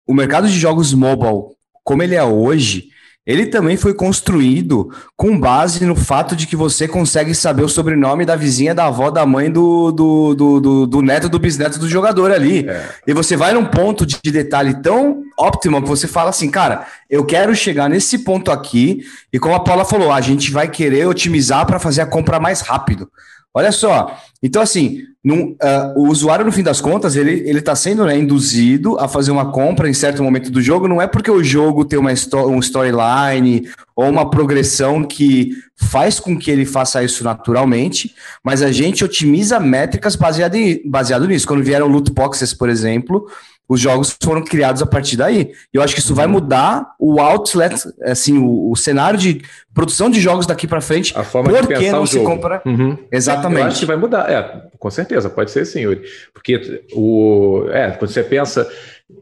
[0.08, 2.90] o mercado de jogos mobile, como ele é hoje,
[3.26, 8.26] ele também foi construído com base no fato de que você consegue saber o sobrenome
[8.26, 11.88] da vizinha, da avó, da mãe, do, do, do, do, do neto, do bisneto do
[11.88, 12.68] jogador ali.
[12.68, 12.90] É.
[13.06, 17.24] E você vai num ponto de detalhe tão óptimo que você fala assim, cara, eu
[17.24, 19.04] quero chegar nesse ponto aqui.
[19.32, 22.62] E como a Paula falou, a gente vai querer otimizar para fazer a compra mais
[22.62, 23.08] rápido.
[23.54, 24.18] Olha só.
[24.42, 28.98] Então, assim, num, uh, o usuário, no fim das contas, ele está sendo né, induzido
[28.98, 32.00] a fazer uma compra em certo momento do jogo, não é porque o jogo tem
[32.00, 32.12] uma
[32.48, 38.72] um storyline ou uma progressão que faz com que ele faça isso naturalmente, mas a
[38.72, 41.46] gente otimiza métricas baseado, em, baseado nisso.
[41.46, 43.28] Quando vieram loot boxes, por exemplo,
[43.68, 45.54] os jogos foram criados a partir daí.
[45.74, 49.42] E eu acho que isso vai mudar o outlet, assim, o, o cenário de
[49.74, 51.14] produção de jogos daqui para frente.
[51.18, 52.30] A forma de pensar não o se jogo.
[52.30, 52.62] compra.
[52.66, 52.98] Uhum.
[53.12, 53.62] Exatamente.
[53.62, 54.30] Eu acho que vai mudar.
[54.30, 56.02] É, com certeza, pode ser sim, Yuri.
[56.34, 58.70] Porque o, é, quando você pensa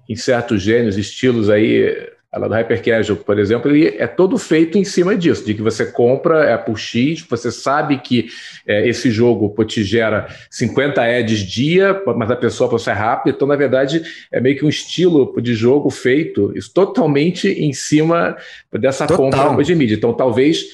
[0.08, 4.78] em certos gênios, estilos aí ela do Hyper Casual, por exemplo, ele é todo feito
[4.78, 8.28] em cima disso, de que você compra é por X, você sabe que
[8.68, 13.34] é, esse jogo pô, te gera 50 ads dia, mas a pessoa pô, é rápido,
[13.36, 18.38] então na verdade é meio que um estilo de jogo feito isso totalmente em cima
[18.72, 19.48] dessa Total.
[19.48, 19.96] compra de mídia.
[19.96, 20.66] Então talvez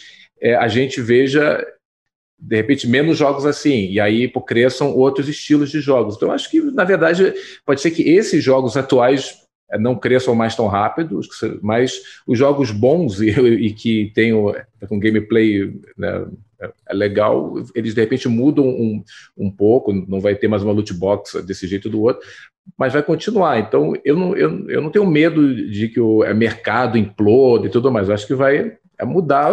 [0.41, 1.65] é, a gente veja
[2.38, 6.18] de repente menos jogos assim, e aí pô, cresçam outros estilos de jogos.
[6.18, 7.34] Então acho que na verdade
[7.65, 9.44] pode ser que esses jogos atuais
[9.80, 11.19] não cresçam mais tão rápido,
[11.62, 16.25] mas os jogos bons e, e que têm um gameplay né,
[16.88, 19.04] é legal, eles de repente mudam um,
[19.38, 22.25] um pouco, não vai ter mais uma loot box desse jeito do outro,
[22.78, 23.60] mas vai continuar.
[23.60, 27.91] Então eu não, eu, eu não tenho medo de que o mercado implode e tudo
[27.91, 29.51] mais, eu acho que vai é mudar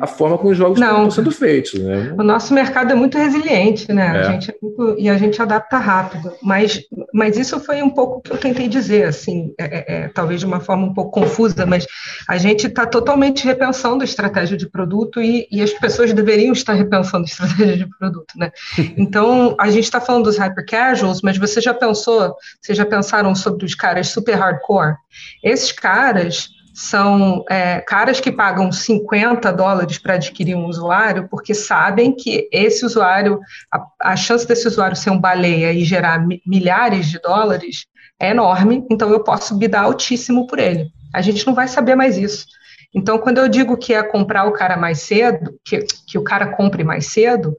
[0.00, 0.88] a forma como os jogos Não.
[0.88, 1.74] estão sendo feitos.
[1.74, 2.14] Né?
[2.18, 4.06] O nosso mercado é muito resiliente, né?
[4.06, 4.20] É.
[4.20, 6.32] A gente é muito, e a gente adapta rápido.
[6.42, 6.80] Mas,
[7.12, 10.40] mas isso foi um pouco o que eu tentei dizer, assim, é, é, é talvez
[10.40, 11.86] de uma forma um pouco confusa, mas
[12.26, 16.72] a gente está totalmente repensando a estratégia de produto e, e, as pessoas deveriam estar
[16.72, 18.50] repensando a estratégia de produto, né?
[18.96, 23.34] Então, a gente está falando dos hyper casuals, mas você já pensou, vocês já pensaram
[23.34, 24.96] sobre os caras super hardcore?
[25.42, 26.48] Esses caras
[26.78, 32.86] são é, caras que pagam 50 dólares para adquirir um usuário, porque sabem que esse
[32.86, 37.86] usuário, a, a, chance desse usuário ser um baleia e gerar milhares de dólares
[38.20, 40.86] é enorme, então eu posso bidar altíssimo por ele.
[41.12, 42.46] A gente não vai saber mais isso.
[42.94, 46.46] Então, quando eu digo que é comprar o cara mais cedo, que, que o cara
[46.46, 47.56] compre mais cedo,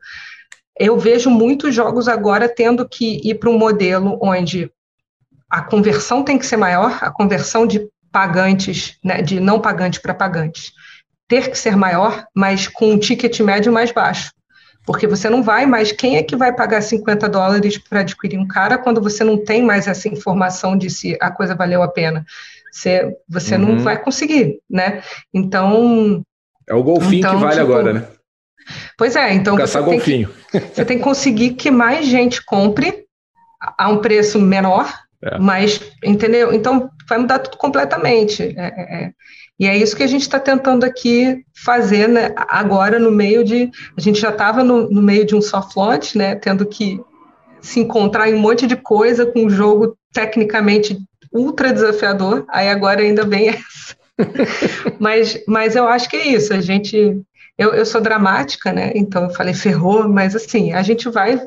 [0.80, 4.72] eu vejo muitos jogos agora tendo que ir para um modelo onde
[5.50, 10.14] a conversão tem que ser maior, a conversão de pagantes, né, de não pagantes para
[10.14, 10.72] pagantes,
[11.28, 14.32] ter que ser maior, mas com um ticket médio mais baixo.
[14.86, 15.92] Porque você não vai mais.
[15.92, 19.62] Quem é que vai pagar 50 dólares para adquirir um cara quando você não tem
[19.62, 22.26] mais essa informação de se a coisa valeu a pena?
[22.72, 23.62] Você, você uhum.
[23.62, 25.04] não vai conseguir, né?
[25.34, 26.24] Então.
[26.68, 28.08] É o golfinho então, que vale tipo, agora, né?
[28.98, 29.56] Pois é, então.
[29.56, 30.30] Caçar você golfinho.
[30.52, 33.06] Tem que, você tem que conseguir que mais gente compre
[33.78, 34.92] a um preço menor,
[35.22, 35.38] é.
[35.38, 36.54] mas, entendeu?
[36.54, 38.54] Então, vai mudar tudo completamente.
[38.56, 39.12] É, é, é.
[39.60, 43.70] e é isso que a gente está tentando aqui fazer né, agora no meio de.
[43.98, 47.02] A gente já estava no, no, meio de um soft launch, né, tendo que
[47.60, 50.98] se encontrar em um monte de coisa com um jogo tecnicamente
[51.32, 53.98] ultra desafiador, aí agora ainda vem essa.
[55.00, 57.22] mas, mas eu acho que é isso, a gente.
[57.58, 58.92] Eu, eu sou dramática, né?
[58.96, 61.42] Então eu falei ferrou, mas assim, a gente vai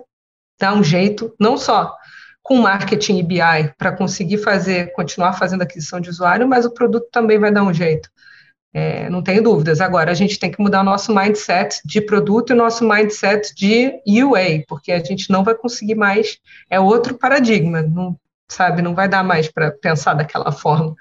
[0.61, 1.95] dar um jeito, não só
[2.43, 7.07] com marketing e BI para conseguir fazer, continuar fazendo aquisição de usuário, mas o produto
[7.11, 8.11] também vai dar um jeito.
[8.75, 9.81] É, não tenho dúvidas.
[9.81, 13.55] Agora, a gente tem que mudar o nosso mindset de produto e o nosso mindset
[13.55, 16.39] de UA, porque a gente não vai conseguir mais,
[16.71, 18.17] é outro paradigma, não,
[18.49, 18.81] sabe?
[18.81, 20.95] Não vai dar mais para pensar daquela forma.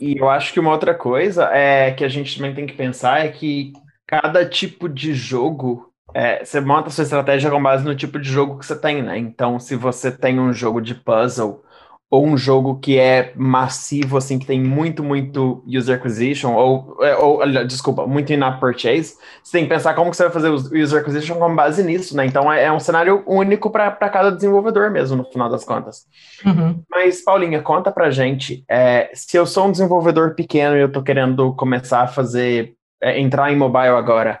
[0.00, 3.24] E eu acho que uma outra coisa é que a gente também tem que pensar
[3.24, 3.72] é que
[4.06, 8.28] cada tipo de jogo é, você monta a sua estratégia com base no tipo de
[8.28, 9.18] jogo que você tem, né?
[9.18, 11.62] Então, se você tem um jogo de puzzle
[12.10, 17.14] ou um jogo que é massivo, assim, que tem muito, muito user acquisition, ou, é,
[17.16, 20.54] ou desculpa, muito in-app purchase, você tem que pensar como que você vai fazer o
[20.54, 22.24] user acquisition com base nisso, né?
[22.24, 26.06] Então, é, é um cenário único para cada desenvolvedor mesmo, no final das contas.
[26.46, 26.82] Uhum.
[26.90, 31.02] Mas, Paulinha, conta pra gente, é, se eu sou um desenvolvedor pequeno e eu tô
[31.02, 34.40] querendo começar a fazer, é, entrar em mobile agora,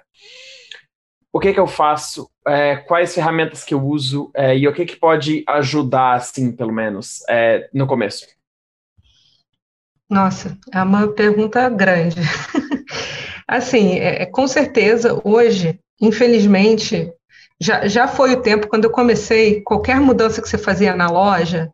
[1.32, 4.86] o que que eu faço, é, quais ferramentas que eu uso é, e o que
[4.86, 8.26] que pode ajudar, assim, pelo menos, é, no começo?
[10.08, 12.20] Nossa, é uma pergunta grande.
[13.46, 17.12] assim, é, é, com certeza, hoje, infelizmente,
[17.60, 21.70] já, já foi o tempo quando eu comecei, qualquer mudança que você fazia na loja,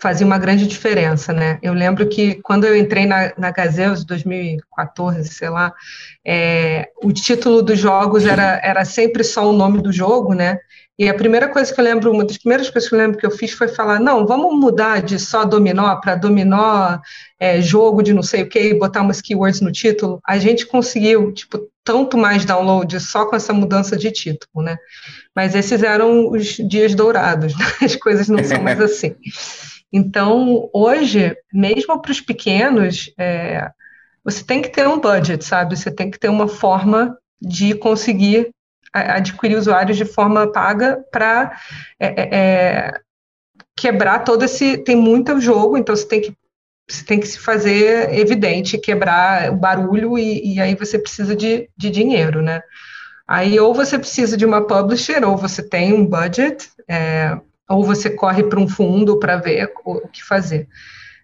[0.00, 1.58] fazia uma grande diferença, né?
[1.60, 5.74] Eu lembro que quando eu entrei na, na Gazeus, 2014, sei lá,
[6.24, 10.58] é, o título dos jogos era, era sempre só o nome do jogo, né?
[10.98, 13.26] E a primeira coisa que eu lembro, uma das primeiras coisas que eu lembro que
[13.26, 16.98] eu fiz foi falar, não, vamos mudar de só dominó para dominó,
[17.38, 20.20] é, jogo de não sei o que, e botar umas keywords no título.
[20.26, 24.76] A gente conseguiu, tipo, tanto mais download só com essa mudança de título, né?
[25.34, 27.64] Mas esses eram os dias dourados, né?
[27.80, 29.14] as coisas não são mais assim.
[29.92, 33.70] Então, hoje, mesmo para os pequenos, é,
[34.22, 35.76] você tem que ter um budget, sabe?
[35.76, 38.50] Você tem que ter uma forma de conseguir
[38.92, 41.58] adquirir usuários de forma paga para
[42.00, 43.00] é, é, é,
[43.76, 44.78] quebrar todo esse.
[44.78, 46.34] Tem muito jogo, então você tem que
[46.90, 51.68] você tem que se fazer evidente, quebrar o barulho e, e aí você precisa de,
[51.76, 52.62] de dinheiro, né?
[53.26, 58.10] Aí ou você precisa de uma publisher ou você tem um budget, é, ou você
[58.10, 60.68] corre para um fundo para ver o que fazer.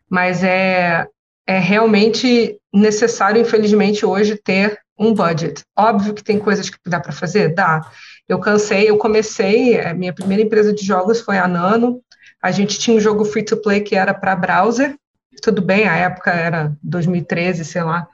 [0.09, 1.07] Mas é,
[1.47, 5.62] é realmente necessário, infelizmente, hoje ter um budget.
[5.76, 7.55] Óbvio que tem coisas que dá para fazer?
[7.55, 7.80] Dá.
[8.28, 12.01] Eu cansei, eu comecei, a minha primeira empresa de jogos foi a Nano,
[12.40, 14.95] a gente tinha um jogo free to play que era para browser,
[15.42, 18.07] tudo bem, a época era 2013, sei lá,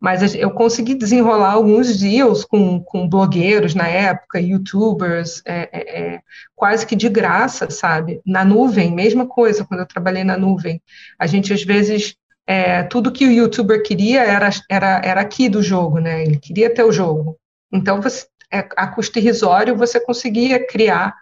[0.00, 6.20] mas eu consegui desenrolar alguns deals com, com blogueiros na época, youtubers, é, é, é,
[6.54, 8.20] quase que de graça, sabe?
[8.24, 10.80] Na nuvem, mesma coisa, quando eu trabalhei na nuvem.
[11.18, 12.14] A gente, às vezes,
[12.46, 16.22] é, tudo que o youtuber queria era, era, era aqui do jogo, né?
[16.22, 17.36] Ele queria ter o jogo.
[17.72, 21.12] Então, você, é, a custo irrisório, você conseguia criar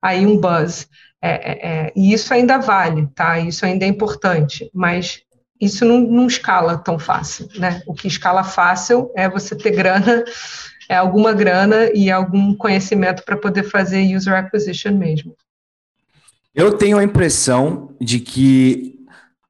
[0.00, 0.86] aí um buzz.
[1.28, 3.38] É, e isso ainda vale, tá?
[3.40, 5.22] Isso ainda é importante, mas
[5.60, 7.82] isso não, não escala tão fácil, né?
[7.86, 10.24] O que escala fácil é você ter grana,
[10.88, 15.34] é alguma grana e algum conhecimento para poder fazer user acquisition mesmo.
[16.54, 18.96] Eu tenho a impressão de que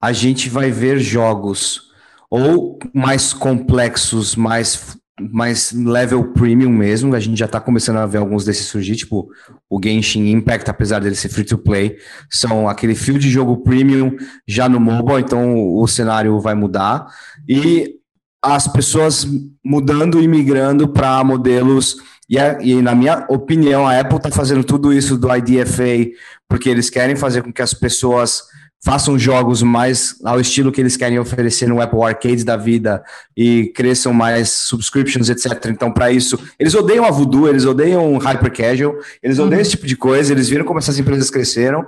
[0.00, 1.90] a gente vai ver jogos
[2.28, 7.14] ou mais complexos, mais mais level premium mesmo.
[7.14, 9.28] A gente já está começando a ver alguns desses surgir, tipo
[9.68, 11.96] o Genshin Impact, apesar dele ser free to play,
[12.30, 17.06] são aquele fio de jogo premium já no mobile, então o cenário vai mudar.
[17.48, 17.96] E
[18.42, 19.26] as pessoas
[19.64, 21.96] mudando e migrando para modelos.
[22.28, 26.10] E, a, e, na minha opinião, a Apple está fazendo tudo isso do IDFA
[26.48, 28.42] porque eles querem fazer com que as pessoas
[28.86, 33.02] façam jogos mais ao estilo que eles querem oferecer no Apple Arcade da vida
[33.36, 35.66] e cresçam mais subscriptions, etc.
[35.70, 39.60] Então, para isso, eles odeiam a Voodoo, eles odeiam hyper casual, eles odeiam uhum.
[39.60, 41.84] esse tipo de coisa, eles viram como essas empresas cresceram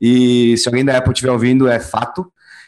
[0.00, 2.26] E se alguém da Apple estiver ouvindo, é fato.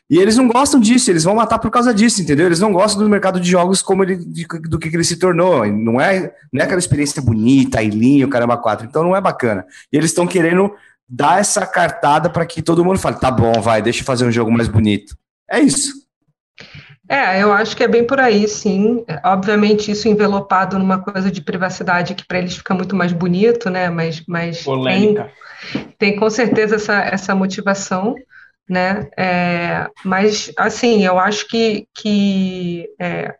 [0.08, 2.46] E eles não gostam disso, eles vão matar por causa disso, entendeu?
[2.46, 5.66] Eles não gostam do mercado de jogos como ele, de, do que ele se tornou.
[5.66, 8.86] Não é, não é aquela experiência bonita, ailinho, caramba, quatro.
[8.86, 9.64] Então não é bacana.
[9.92, 10.72] E eles estão querendo
[11.14, 14.32] dar essa cartada para que todo mundo fale: tá bom, vai, deixa eu fazer um
[14.32, 15.14] jogo mais bonito.
[15.50, 15.92] É isso.
[17.08, 19.04] É, eu acho que é bem por aí, sim.
[19.22, 23.90] Obviamente, isso envelopado numa coisa de privacidade que para eles fica muito mais bonito, né?
[23.90, 25.30] Mas, mas Polêmica.
[25.72, 28.14] Tem, tem com certeza essa, essa motivação,
[28.66, 29.10] né?
[29.18, 33.34] É, mas, assim, eu acho que, que é,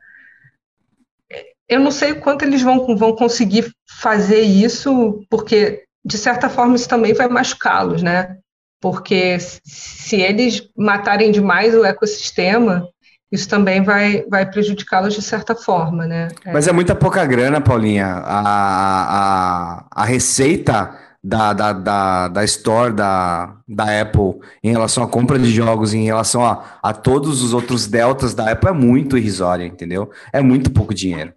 [1.66, 6.76] eu não sei o quanto eles vão, vão conseguir fazer isso, porque, de certa forma,
[6.76, 8.36] isso também vai machucá-los, né?
[8.80, 12.88] Porque se eles matarem demais o ecossistema,
[13.30, 16.28] isso também vai, vai prejudicá-los de certa forma, né?
[16.44, 16.53] É.
[16.53, 18.07] Mas é muita pouca grana, Paulinha.
[18.07, 25.09] A, a, a receita da, da, da, da Store da, da Apple em relação à
[25.09, 29.16] compra de jogos, em relação a, a todos os outros deltas da Apple é muito
[29.16, 30.11] irrisória, entendeu?
[30.32, 31.32] É muito pouco dinheiro.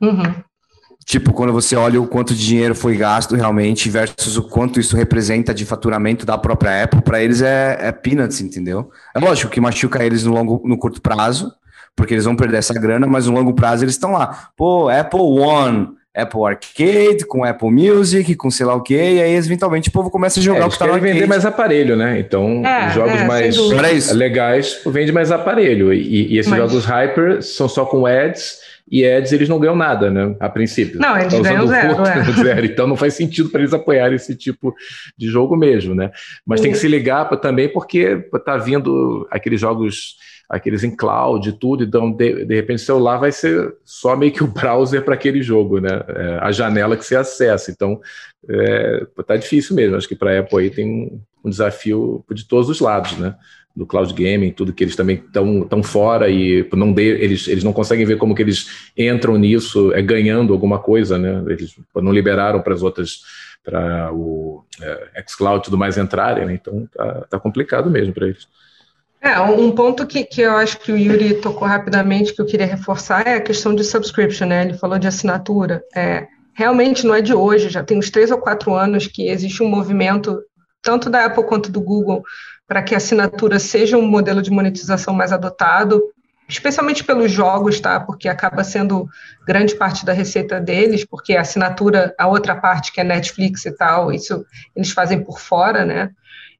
[0.00, 0.34] Uhum.
[1.10, 4.96] Tipo, quando você olha o quanto de dinheiro foi gasto realmente versus o quanto isso
[4.96, 8.92] representa de faturamento da própria Apple, para eles é, é peanuts, entendeu?
[9.12, 11.52] É lógico que machuca eles no, longo, no curto prazo,
[11.96, 14.50] porque eles vão perder essa grana, mas no longo prazo eles estão lá.
[14.56, 19.34] Pô, Apple One, Apple Arcade, com Apple Music, com sei lá o quê, e aí
[19.34, 22.20] eventualmente o povo começa a jogar é, o que tá no vender mais aparelho, né?
[22.20, 25.92] Então, é, os jogos é, mais legais vende mais aparelho.
[25.92, 26.60] E, e esses mas...
[26.60, 30.34] jogos Hyper são só com ads e ads eles não ganham nada, né?
[30.40, 30.98] A princípio.
[30.98, 32.32] Não, eles tá ganham zero, é.
[32.42, 32.66] zero.
[32.66, 34.74] Então não faz sentido para eles apoiarem esse tipo
[35.16, 36.10] de jogo mesmo, né?
[36.44, 40.16] Mas tem que se ligar pra, também porque tá vindo aqueles jogos,
[40.48, 44.32] aqueles em cloud e tudo, então de, de repente o celular vai ser só meio
[44.32, 46.02] que o browser para aquele jogo, né?
[46.08, 47.70] É, a janela que você acessa.
[47.70, 48.00] Então
[48.48, 49.96] é, tá difícil mesmo.
[49.96, 53.36] Acho que para a Apple aí tem um desafio de todos os lados, né?
[53.80, 57.64] Do cloud gaming, tudo que eles também estão tão fora e não de, eles, eles
[57.64, 61.42] não conseguem ver como que eles entram nisso é ganhando alguma coisa, né?
[61.48, 63.22] Eles não liberaram para as outras
[63.64, 66.52] para o é, xCloud e tudo mais entrarem, né?
[66.52, 68.46] então tá, tá complicado mesmo para eles.
[69.18, 72.66] É, um ponto que, que eu acho que o Yuri tocou rapidamente, que eu queria
[72.66, 74.64] reforçar, é a questão de subscription, né?
[74.64, 75.82] Ele falou de assinatura.
[75.94, 79.62] É, realmente não é de hoje, já tem uns três ou quatro anos que existe
[79.62, 80.38] um movimento,
[80.82, 82.22] tanto da Apple quanto do Google,
[82.70, 86.00] para que a assinatura seja um modelo de monetização mais adotado,
[86.48, 87.98] especialmente pelos jogos, tá?
[87.98, 89.08] Porque acaba sendo
[89.44, 93.72] grande parte da receita deles, porque a assinatura, a outra parte que é Netflix e
[93.72, 94.46] tal, isso
[94.76, 96.12] eles fazem por fora, né?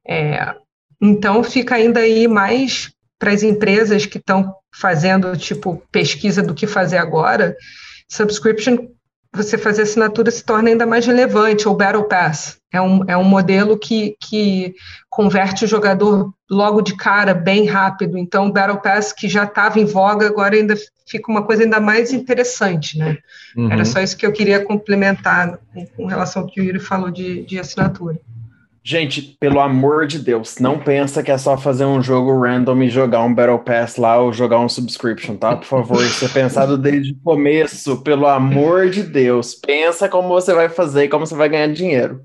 [0.05, 0.53] É,
[1.01, 6.67] então fica ainda aí mais para as empresas que estão fazendo tipo pesquisa do que
[6.67, 7.55] fazer agora,
[8.09, 8.89] subscription
[9.33, 12.57] você fazer assinatura se torna ainda mais relevante, ou Battle Pass.
[12.71, 14.73] É um, é um modelo que, que
[15.09, 18.17] converte o jogador logo de cara, bem rápido.
[18.17, 20.75] Então, o Battle Pass, que já estava em voga, agora ainda
[21.05, 23.17] fica uma coisa ainda mais interessante, né?
[23.55, 23.71] Uhum.
[23.71, 27.11] Era só isso que eu queria complementar com, com relação ao que o Yuri falou
[27.11, 28.19] de, de assinatura.
[28.83, 32.89] Gente, pelo amor de Deus, não pensa que é só fazer um jogo random e
[32.89, 35.55] jogar um Battle Pass lá ou jogar um subscription, tá?
[35.55, 39.53] Por favor, isso é pensado desde o começo, pelo amor de Deus.
[39.53, 42.21] Pensa como você vai fazer e como você vai ganhar dinheiro.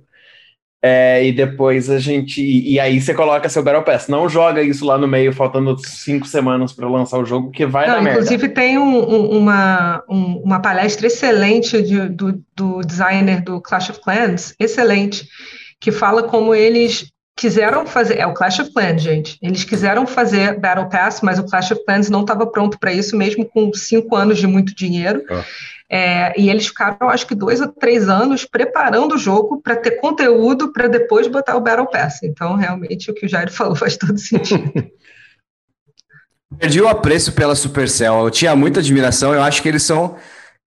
[0.82, 2.40] É, e depois a gente.
[2.40, 4.08] E aí você coloca seu Battle Pass.
[4.08, 7.86] Não joga isso lá no meio, faltando cinco semanas para lançar o jogo, que vai
[7.86, 8.54] Não, Inclusive, merda.
[8.54, 14.00] tem um, um, uma, um, uma palestra excelente de, do, do designer do Clash of
[14.00, 15.26] Clans, excelente
[15.86, 19.38] que fala como eles quiseram fazer, é o Clash of Clans, gente.
[19.40, 23.16] Eles quiseram fazer Battle Pass, mas o Clash of Clans não estava pronto para isso,
[23.16, 25.22] mesmo com cinco anos de muito dinheiro.
[25.30, 25.44] Ah.
[25.88, 29.92] É, e eles ficaram, acho que dois ou três anos preparando o jogo para ter
[30.00, 32.20] conteúdo para depois botar o Battle Pass.
[32.24, 34.72] Então, realmente, o que o Jair falou faz todo sentido.
[36.58, 38.24] Perdi o apreço pela Supercell.
[38.24, 39.32] Eu tinha muita admiração.
[39.32, 40.16] Eu acho que eles são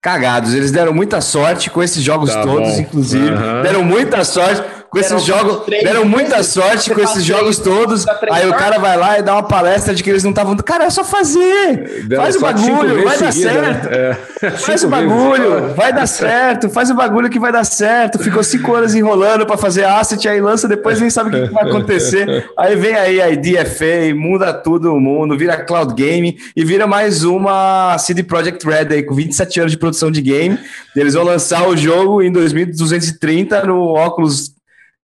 [0.02, 0.54] cagados.
[0.54, 2.80] Eles deram muita sorte com esses jogos tá todos, bom.
[2.80, 3.32] inclusive.
[3.32, 3.62] Uhum.
[3.62, 5.66] Deram muita sorte com esses jogos.
[5.68, 8.06] Deram muita sorte com esses jogos todos.
[8.32, 10.56] Aí o cara vai lá e dá uma palestra de que eles não estavam.
[10.58, 12.08] Cara, é só fazer.
[12.16, 13.90] Faz o bagulho, vai dar certo.
[13.90, 14.18] Né?
[14.42, 14.52] É.
[14.52, 16.70] Faz o bagulho, vai dar certo.
[16.70, 18.20] Faz o bagulho que vai dar certo.
[18.20, 21.70] Ficou cinco anos enrolando para fazer asset, aí lança, depois nem sabe o que, vai
[21.70, 22.50] acontecer.
[22.58, 27.24] Aí vem aí a IDFA, muda tudo o mundo, vira cloud game e vira mais
[27.24, 30.58] uma CD Projekt Red aí, com 27 anos de produção de game.
[30.96, 34.59] Eles vão lançar o jogo em 2230 no óculos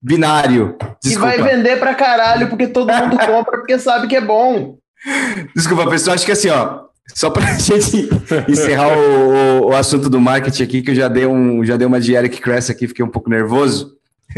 [0.02, 0.76] binário.
[1.02, 1.36] Desculpa.
[1.36, 4.78] E vai vender pra caralho, porque todo mundo compra, porque sabe que é bom.
[5.56, 8.10] Desculpa, pessoal, acho que assim, ó, só para a gente
[8.47, 11.99] encerrar o, o, assunto do marketing aqui, que eu já dei, um, já dei uma
[11.99, 13.95] de Eric Kress aqui, fiquei um pouco nervoso.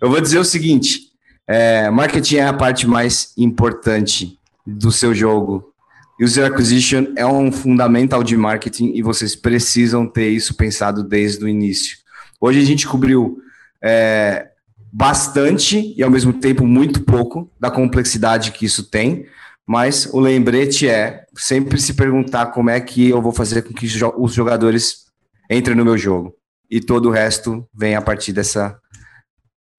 [0.00, 1.08] eu vou dizer o seguinte:
[1.46, 5.72] É, marketing é a parte mais importante do seu jogo.
[6.20, 11.48] User acquisition é um fundamental de marketing e vocês precisam ter isso pensado desde o
[11.48, 11.96] início.
[12.40, 13.38] Hoje a gente cobriu
[13.82, 14.48] é,
[14.92, 19.26] bastante e ao mesmo tempo muito pouco da complexidade que isso tem,
[19.66, 23.86] mas o lembrete é sempre se perguntar como é que eu vou fazer com que
[24.16, 25.04] os jogadores
[25.50, 26.34] entrem no meu jogo.
[26.70, 28.78] E todo o resto vem a partir dessa,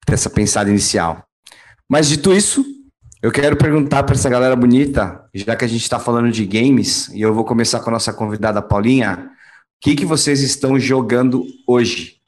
[0.08, 1.24] dessa pensada inicial.
[1.88, 2.64] Mas dito isso,
[3.20, 7.08] eu quero perguntar para essa galera bonita, já que a gente está falando de games,
[7.08, 11.44] e eu vou começar com a nossa convidada Paulinha, o que, que vocês estão jogando
[11.66, 12.19] hoje?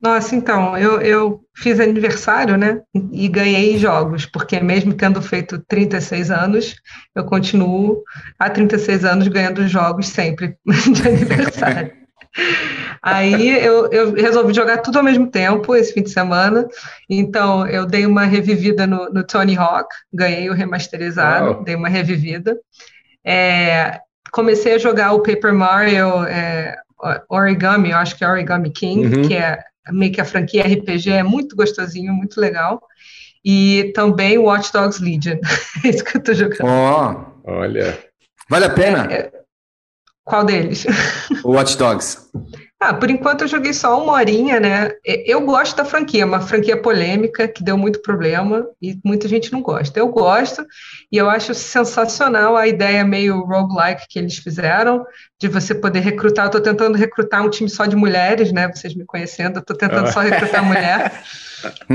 [0.00, 2.80] Nossa, então, eu, eu fiz aniversário, né?
[3.10, 6.76] E ganhei jogos, porque mesmo tendo feito 36 anos,
[7.16, 8.02] eu continuo
[8.38, 10.56] há 36 anos ganhando jogos sempre
[10.92, 11.98] de aniversário.
[13.02, 16.68] Aí eu, eu, resolvi jogar tudo ao mesmo tempo esse fim de semana.
[17.08, 22.56] Então eu dei uma revivida no, no Tony Hawk, ganhei o remasterizado, dei uma revivida.
[23.24, 23.98] É,
[24.30, 26.76] comecei a jogar o Paper Mario é,
[27.28, 29.22] Origami, eu acho que é Origami King, uhum.
[29.22, 29.58] que é
[29.92, 32.80] meio que a franquia RPG, é muito gostosinho, muito legal.
[33.44, 35.38] E também Watch Dogs Legion,
[35.84, 36.64] é isso que eu tô jogando.
[36.64, 37.98] Oh, olha.
[38.48, 39.12] Vale a pena?
[39.12, 39.30] É,
[40.24, 40.86] qual deles?
[41.44, 42.30] O Watch Dogs.
[42.80, 44.92] Ah, por enquanto eu joguei só uma horinha, né?
[45.04, 49.60] Eu gosto da franquia, uma franquia polêmica que deu muito problema e muita gente não
[49.60, 49.98] gosta.
[49.98, 50.64] Eu gosto
[51.10, 55.04] e eu acho sensacional a ideia meio roguelike que eles fizeram,
[55.40, 56.46] de você poder recrutar.
[56.46, 58.68] Eu tô tentando recrutar um time só de mulheres, né?
[58.68, 61.22] Vocês me conhecendo, eu tô tentando só recrutar mulher.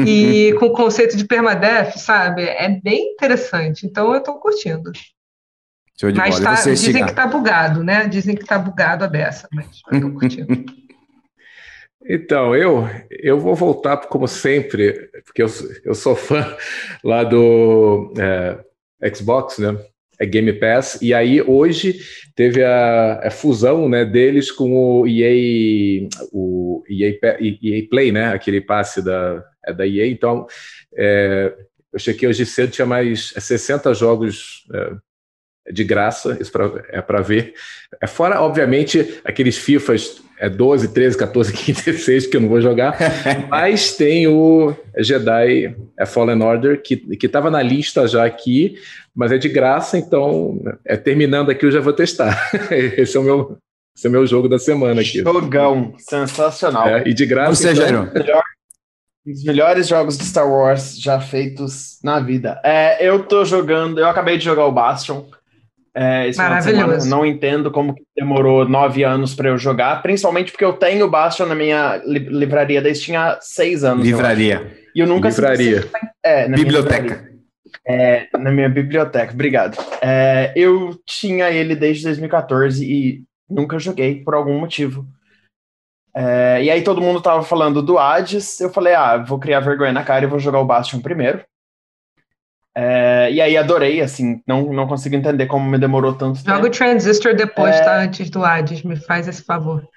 [0.05, 2.43] E com o conceito de permadeath, sabe?
[2.43, 3.86] É bem interessante.
[3.86, 4.91] Então eu tô curtindo.
[6.04, 6.58] Show de mas bola.
[6.58, 8.08] Tá, dizem que está bugado, né?
[8.10, 10.47] Dizem que está bugado a dessa, mas eu curtindo.
[12.06, 15.47] Então, eu, eu vou voltar, como sempre, porque eu,
[15.86, 16.54] eu sou fã
[17.01, 19.80] lá do é, Xbox, né?
[20.20, 22.01] É Game Pass, e aí hoje
[22.36, 28.34] teve a, a, fusão né, deles com o EA, o EA, EA Play, né?
[28.34, 30.06] Aquele passe da, é da EA.
[30.08, 30.45] Então,
[30.93, 31.56] é,
[31.93, 34.91] eu chequei hoje cedo, tinha mais 60 jogos é,
[35.72, 37.53] de graça, isso pra, é para ver.
[38.01, 42.61] É fora, obviamente, aqueles FIFAs é 12, 13, 14, 15, 16 que eu não vou
[42.61, 42.97] jogar,
[43.49, 48.78] mas tem o Jedi é Fallen Order que que estava na lista já aqui,
[49.16, 52.51] mas é de graça, então é terminando aqui eu já vou testar.
[52.72, 53.57] Esse é o meu
[53.95, 55.20] esse é o meu jogo da semana aqui.
[55.20, 56.88] Jogão, sensacional.
[56.88, 57.53] É, e de graça.
[57.53, 58.43] Você, então, melhor,
[59.26, 62.59] um dos melhores jogos de Star Wars já feitos na vida.
[62.64, 65.26] É, eu tô jogando, eu acabei de jogar o Bastion.
[65.96, 67.08] É, esse Maravilhoso.
[67.08, 71.54] Não entendo como demorou nove anos para eu jogar, principalmente porque eu tenho Bastion na
[71.54, 74.04] minha li livraria desde tinha seis anos.
[74.04, 74.76] Livraria.
[74.96, 75.84] E eu nunca livraria.
[76.24, 77.32] É, na biblioteca.
[77.88, 79.78] É, na minha biblioteca, obrigado.
[80.02, 85.06] É, eu tinha ele desde 2014 e nunca joguei por algum motivo.
[86.16, 89.91] É, e aí todo mundo tava falando do Hades, eu falei, ah, vou criar vergonha
[89.91, 91.44] na cara e vou jogar o Bastion primeiro.
[92.76, 96.67] É, e aí adorei, assim, não, não consigo entender como me demorou tanto Joga tempo.
[96.67, 97.84] o Transistor depois, é...
[97.84, 97.99] tá?
[97.99, 99.88] Antes do Hades, me faz esse favor.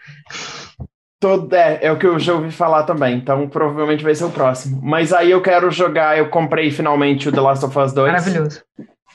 [1.19, 4.31] Todo, é, é o que eu já ouvi falar também, então provavelmente vai ser o
[4.31, 4.81] próximo.
[4.83, 8.13] Mas aí eu quero jogar, eu comprei finalmente o The Last of Us 2.
[8.13, 8.63] Maravilhoso.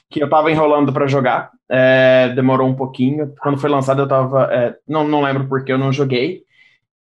[0.10, 3.32] Que eu tava enrolando para jogar, é, demorou um pouquinho.
[3.40, 6.42] Quando foi lançado eu tava, é, não, não lembro porque eu não joguei.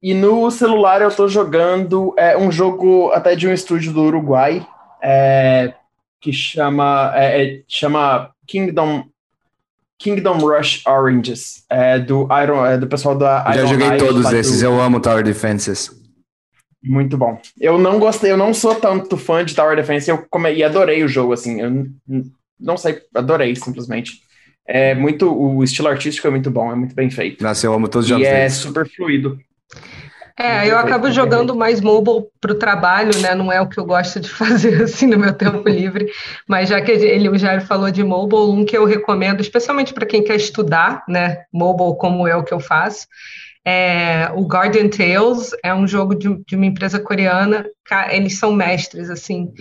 [0.03, 4.66] E no celular eu tô jogando é, um jogo até de um estúdio do Uruguai,
[5.01, 5.74] é,
[6.22, 9.05] que chama, é, é, chama Kingdom
[9.97, 14.59] Kingdom Rush Oranges, é do Iron, é do pessoal da Iron Já joguei todos esses,
[14.59, 14.65] do...
[14.65, 15.91] eu amo Tower Defenses.
[16.84, 17.39] Muito bom.
[17.59, 21.03] Eu não gostei, eu não sou tanto fã de Tower Defense, eu come, e adorei
[21.03, 21.86] o jogo, assim, eu
[22.59, 24.22] não sei, adorei simplesmente.
[24.65, 27.43] É muito, o estilo artístico é muito bom, é muito bem feito.
[27.43, 28.26] Nossa, eu amo todos os jogos.
[28.26, 29.39] E é super fluido.
[30.38, 33.36] É, eu acabo jogando mais mobile para o trabalho, né?
[33.36, 36.12] Não é o que eu gosto de fazer assim no meu tempo livre,
[36.48, 40.06] mas já que ele, o Jair falou de mobile, um que eu recomendo, especialmente para
[40.06, 41.44] quem quer estudar, né?
[41.52, 43.08] Mobile, como é o que eu faço,
[43.64, 47.66] é, o Guardian Tales é um jogo de, de, uma empresa coreana.
[48.10, 49.52] Eles são mestres, assim.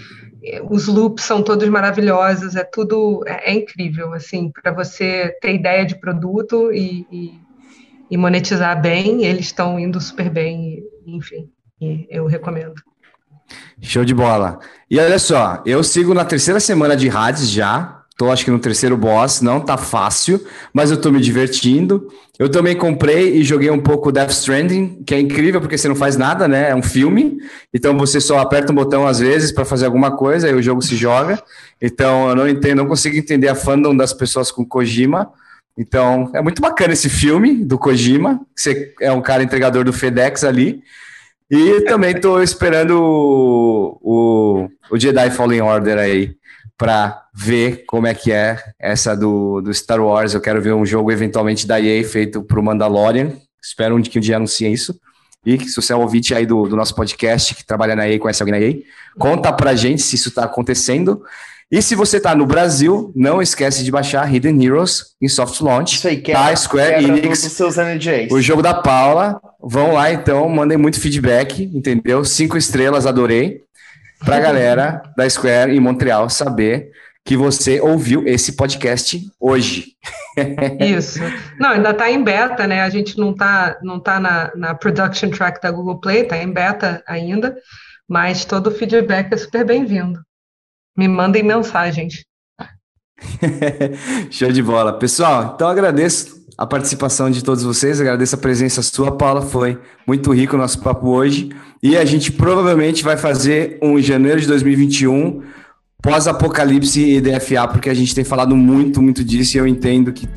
[0.71, 2.57] Os loops são todos maravilhosos.
[2.57, 7.41] É tudo é, é incrível, assim, para você ter ideia de produto e, e
[8.11, 11.49] e monetizar bem, eles estão indo super bem, enfim,
[12.09, 12.75] eu recomendo.
[13.81, 14.59] Show de bola.
[14.91, 18.59] E olha só, eu sigo na terceira semana de Hades já, Tô acho que no
[18.59, 20.45] terceiro boss, não tá fácil,
[20.75, 22.07] mas eu tô me divertindo.
[22.39, 25.97] Eu também comprei e joguei um pouco Death Stranding, que é incrível porque você não
[25.97, 26.69] faz nada, né?
[26.69, 27.39] É um filme,
[27.73, 30.83] então você só aperta um botão às vezes para fazer alguma coisa e o jogo
[30.83, 31.43] se joga.
[31.81, 35.33] Então eu não entendo, não consigo entender a fandom das pessoas com Kojima.
[35.77, 40.45] Então é muito bacana esse filme do Kojima, você é um cara entregador do FedEx
[40.45, 40.83] ali.
[41.51, 46.37] E também estou esperando o, o, o Jedi Fallen Order aí
[46.79, 50.33] para ver como é que é essa do, do Star Wars.
[50.33, 53.33] Eu quero ver um jogo eventualmente da EA feito para o Mandalorian.
[53.61, 54.99] Espero um, que um dia anuncie isso.
[55.45, 58.19] E se você é um ouvinte aí do, do nosso podcast que trabalha na EA,
[58.19, 58.77] conhece alguém na EA,
[59.19, 61.23] conta pra gente se isso está acontecendo.
[61.71, 65.97] E se você está no Brasil, não esquece de baixar Hidden Heroes em soft launch.
[65.97, 67.39] Isso aí, quebra, da Square Enix.
[67.39, 68.33] Seus NJs.
[68.33, 69.41] O jogo da Paula.
[69.63, 72.25] Vão lá então, mandem muito feedback, entendeu?
[72.25, 73.61] Cinco estrelas, adorei
[74.19, 76.91] para a galera da Square em Montreal saber
[77.25, 79.93] que você ouviu esse podcast hoje.
[80.81, 81.21] Isso.
[81.61, 82.83] Não, ainda está em beta, né?
[82.83, 86.51] A gente não está não tá na, na production track da Google Play, está em
[86.51, 87.57] beta ainda,
[88.09, 90.21] mas todo o feedback é super bem-vindo.
[90.97, 92.25] Me mandem mensagens.
[94.31, 94.93] Show de bola.
[94.93, 100.31] Pessoal, então agradeço a participação de todos vocês, agradeço a presença sua, Paula, foi muito
[100.33, 101.51] rico o nosso papo hoje.
[101.83, 105.43] E a gente provavelmente vai fazer um janeiro de 2021
[106.03, 110.29] pós-apocalipse e DFA, porque a gente tem falado muito, muito disso e eu entendo que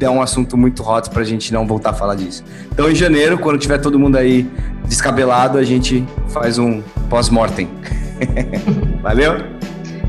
[0.00, 2.44] é um assunto muito hot para a gente não voltar a falar disso.
[2.72, 4.48] Então, em janeiro, quando tiver todo mundo aí
[4.84, 7.68] descabelado, a gente faz um pós-mortem.
[9.02, 9.57] Valeu?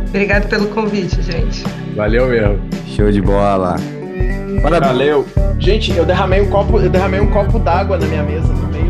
[0.10, 1.64] Obrigado pelo convite, gente.
[1.96, 2.60] Valeu mesmo.
[2.88, 3.76] Show de bola.
[4.62, 5.26] Valeu.
[5.60, 8.89] Gente, eu derramei um copo, eu derramei um copo d'água na minha mesa também.